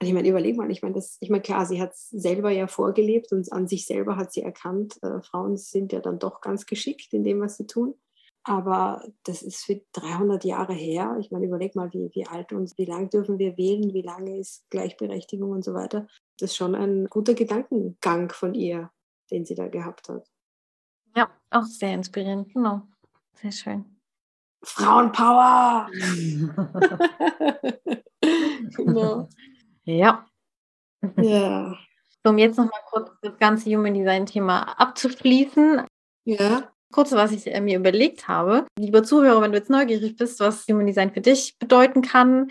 [0.00, 2.50] Und ich meine, überleg mal, ich meine, das, ich meine, klar, sie hat es selber
[2.50, 6.40] ja vorgelebt und an sich selber hat sie erkannt, äh, Frauen sind ja dann doch
[6.40, 7.94] ganz geschickt in dem, was sie tun.
[8.42, 11.18] Aber das ist für 300 Jahre her.
[11.20, 14.38] Ich meine, überleg mal, wie, wie alt und wie lange dürfen wir wählen, wie lange
[14.38, 16.06] ist Gleichberechtigung und so weiter.
[16.38, 18.90] Das ist schon ein guter Gedankengang von ihr,
[19.30, 20.26] den sie da gehabt hat.
[21.14, 22.80] Ja, auch sehr inspirierend, genau.
[23.34, 23.84] Sehr schön.
[24.62, 25.90] Frauenpower!
[28.76, 29.28] genau.
[29.98, 30.26] Ja.
[31.16, 31.76] Ja.
[32.22, 35.86] So, um jetzt nochmal kurz das ganze Human Design-Thema abzuschließen.
[36.24, 36.70] Ja.
[36.92, 38.66] Kurz, was ich äh, mir überlegt habe.
[38.78, 42.50] Lieber Zuhörer, wenn du jetzt neugierig bist, was Human Design für dich bedeuten kann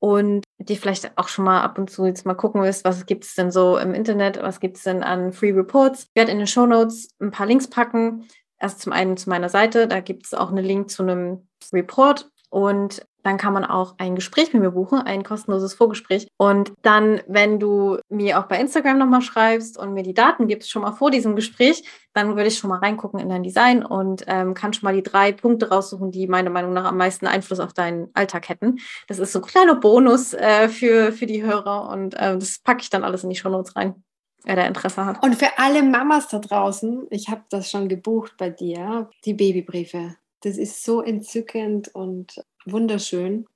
[0.00, 3.24] und dir vielleicht auch schon mal ab und zu jetzt mal gucken willst, was gibt
[3.24, 6.04] es denn so im Internet, was gibt es denn an Free Reports.
[6.08, 8.26] Ich werde in den Show Notes ein paar Links packen.
[8.58, 12.30] Erst zum einen zu meiner Seite, da gibt es auch einen Link zu einem Report
[12.50, 16.28] und dann kann man auch ein Gespräch mit mir buchen, ein kostenloses Vorgespräch.
[16.36, 20.70] Und dann, wenn du mir auch bei Instagram nochmal schreibst und mir die Daten gibst,
[20.70, 24.24] schon mal vor diesem Gespräch, dann würde ich schon mal reingucken in dein Design und
[24.26, 27.60] ähm, kann schon mal die drei Punkte raussuchen, die meiner Meinung nach am meisten Einfluss
[27.60, 28.76] auf deinen Alltag hätten.
[29.08, 32.82] Das ist so ein kleiner Bonus äh, für, für die Hörer und äh, das packe
[32.82, 34.04] ich dann alles in die Shownotes rein
[34.44, 35.22] wer da Interesse hat.
[35.22, 40.16] Und für alle Mamas da draußen, ich habe das schon gebucht bei dir, die Babybriefe.
[40.42, 43.46] Das ist so entzückend und wunderschön.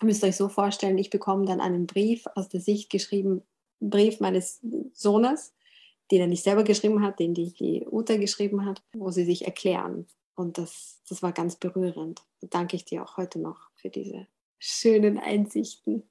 [0.00, 3.42] Ihr müsst euch so vorstellen, ich bekomme dann einen Brief aus der Sicht geschrieben,
[3.80, 4.60] Brief meines
[4.92, 5.54] Sohnes,
[6.10, 9.44] den er nicht selber geschrieben hat, den die, die Uta geschrieben hat, wo sie sich
[9.44, 10.06] erklären.
[10.34, 12.22] Und das, das war ganz berührend.
[12.40, 14.26] Da danke ich dir auch heute noch für diese
[14.58, 16.04] schönen Einsichten.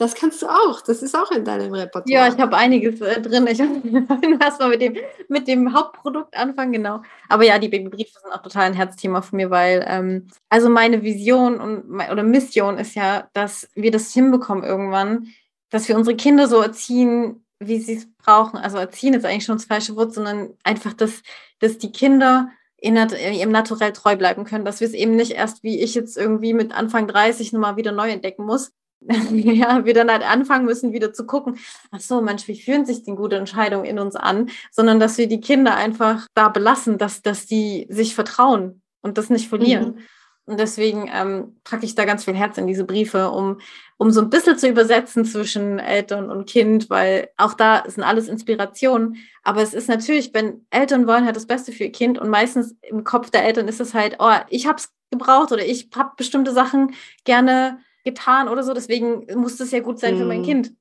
[0.00, 0.80] Das kannst du auch.
[0.80, 2.10] Das ist auch in deinem Repertoire.
[2.10, 3.46] Ja, ich habe einiges äh, drin.
[3.46, 4.96] Ich will erstmal mit dem,
[5.28, 7.02] mit dem Hauptprodukt anfangen, genau.
[7.28, 11.02] Aber ja, die Babybriefe sind auch total ein Herzthema von mir, weil ähm, also meine
[11.02, 15.26] Vision und oder Mission ist ja, dass wir das hinbekommen irgendwann,
[15.68, 18.56] dass wir unsere Kinder so erziehen, wie sie es brauchen.
[18.56, 21.22] Also erziehen ist eigentlich schon das falsche Wort, sondern einfach, dass,
[21.58, 22.48] dass die Kinder
[22.78, 26.16] in, im Naturell treu bleiben können, dass wir es eben nicht erst, wie ich jetzt
[26.16, 28.72] irgendwie mit Anfang 30 nochmal wieder neu entdecken muss,
[29.30, 31.58] ja, wir dann halt anfangen müssen, wieder zu gucken,
[31.90, 35.26] ach so, Mensch, wie fühlen sich denn gute Entscheidungen in uns an, sondern dass wir
[35.26, 39.94] die Kinder einfach da belassen, dass, dass die sich vertrauen und das nicht verlieren.
[39.94, 39.98] Mhm.
[40.46, 43.60] Und deswegen ähm, packe ich da ganz viel Herz in diese Briefe, um,
[43.98, 48.26] um so ein bisschen zu übersetzen zwischen Eltern und Kind, weil auch da sind alles
[48.26, 49.18] Inspirationen.
[49.44, 52.74] Aber es ist natürlich, wenn Eltern wollen halt das Beste für ihr Kind und meistens
[52.82, 56.12] im Kopf der Eltern ist es halt, oh, ich habe es gebraucht oder ich habe
[56.16, 56.94] bestimmte Sachen
[57.24, 58.74] gerne getan oder so.
[58.74, 60.18] Deswegen muss das ja gut sein mhm.
[60.18, 60.46] für mein mhm.
[60.46, 60.72] Kind.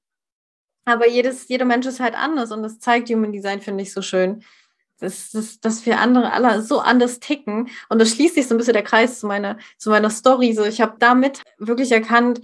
[0.86, 4.02] Aber jedes, jeder Mensch ist halt anders und das zeigt Human Design, finde ich, so
[4.02, 4.44] schön.
[5.00, 7.70] Dass, dass, dass wir andere alle so anders ticken.
[7.88, 10.54] Und das schließt sich so ein bisschen der Kreis zu meiner, zu meiner Story.
[10.54, 12.42] So, ich habe damit wirklich erkannt,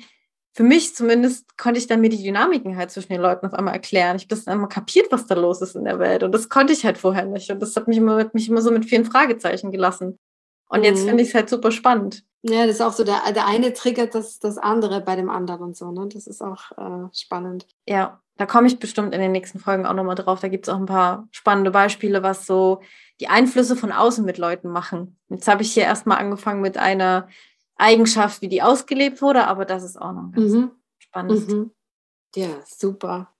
[0.53, 3.73] für mich zumindest konnte ich dann mir die Dynamiken halt zwischen den Leuten auf einmal
[3.73, 4.15] erklären.
[4.15, 6.23] Ich habe das einmal kapiert, was da los ist in der Welt.
[6.23, 7.51] Und das konnte ich halt vorher nicht.
[7.51, 10.17] Und das hat mich immer, mich immer so mit vielen Fragezeichen gelassen.
[10.67, 10.85] Und mhm.
[10.85, 12.23] jetzt finde ich es halt super spannend.
[12.43, 15.63] Ja, das ist auch so, der, der eine triggert das, das andere bei dem anderen
[15.63, 16.07] und so, ne?
[16.07, 17.65] Das ist auch äh, spannend.
[17.87, 20.41] Ja, da komme ich bestimmt in den nächsten Folgen auch nochmal drauf.
[20.41, 22.81] Da gibt es auch ein paar spannende Beispiele, was so
[23.19, 25.17] die Einflüsse von außen mit Leuten machen.
[25.29, 27.29] Jetzt habe ich hier erstmal angefangen mit einer
[27.77, 30.71] Eigenschaft, wie die ausgelebt wurde, aber das ist auch noch ganz mhm.
[30.99, 31.47] spannend.
[31.47, 31.71] Mhm.
[32.35, 33.33] Ja, super.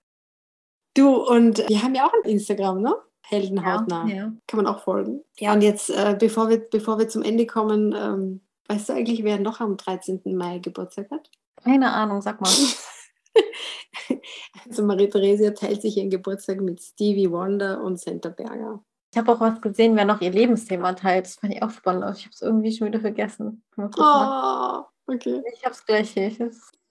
[0.96, 2.96] Du, und wir haben ja auch ein Instagram, ne?
[3.28, 4.08] Heldenhautnah.
[4.08, 4.32] Ja, ja.
[4.48, 5.24] Kann man auch folgen.
[5.38, 9.24] Ja, und jetzt, äh, bevor, wir, bevor wir zum Ende kommen, ähm, weißt du eigentlich,
[9.24, 10.22] wer noch am 13.
[10.36, 11.30] Mai Geburtstag hat?
[11.64, 12.52] Keine Ahnung, sag mal.
[14.70, 18.84] also Marie-Theresia teilt sich ihren Geburtstag mit Stevie Wonder und Santa Berger.
[19.12, 21.26] Ich habe auch was gesehen, wer noch ihr Lebensthema teilt.
[21.26, 22.18] Das fand ich auch spannend.
[22.18, 23.64] Ich habe es irgendwie schon wieder vergessen.
[23.78, 25.42] Oh, okay.
[25.54, 26.32] Ich habe es gleich hier.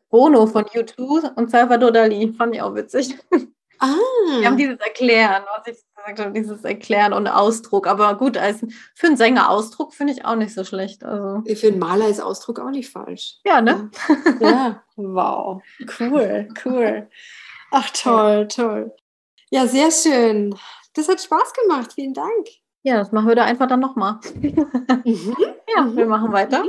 [0.08, 2.32] Bono von U2 und Salvador Dali.
[2.32, 3.18] Fand ich auch witzig.
[3.78, 3.94] Ah.
[4.38, 7.86] Wir haben dieses Erklären, was ich gesagt habe, dieses Erklären und Ausdruck.
[7.86, 8.64] Aber gut, als
[8.94, 11.04] für einen Sänger Ausdruck finde ich auch nicht so schlecht.
[11.04, 11.42] Also.
[11.54, 13.38] Für einen Maler ist Ausdruck auch nicht falsch.
[13.44, 13.90] Ja, ne?
[14.40, 14.84] Ja, ja.
[14.96, 15.62] wow.
[15.98, 17.08] Cool, cool.
[17.70, 18.94] Ach, toll, toll.
[19.50, 20.54] Ja, sehr schön.
[20.94, 21.92] Das hat Spaß gemacht.
[21.94, 22.48] Vielen Dank.
[22.82, 24.20] Ja, das machen wir da einfach dann nochmal.
[24.34, 24.70] Mhm.
[25.76, 25.96] Ja, mhm.
[25.96, 26.64] wir machen weiter.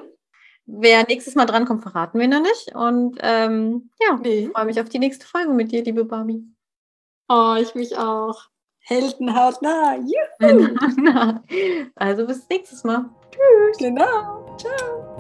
[0.66, 2.74] Wer nächstes Mal drankommt, verraten wir noch nicht.
[2.74, 4.46] Und ähm, ja, nee.
[4.46, 6.44] ich freue mich auf die nächste Folge mit dir, liebe Barbie.
[7.28, 8.50] Oh, ich mich auch.
[8.80, 9.96] Heldenhautnah.
[9.96, 10.68] Juhu.
[11.96, 13.10] Also bis nächstes Mal.
[13.32, 13.78] Tschüss.
[13.80, 14.56] Genau.
[14.58, 15.15] Ciao.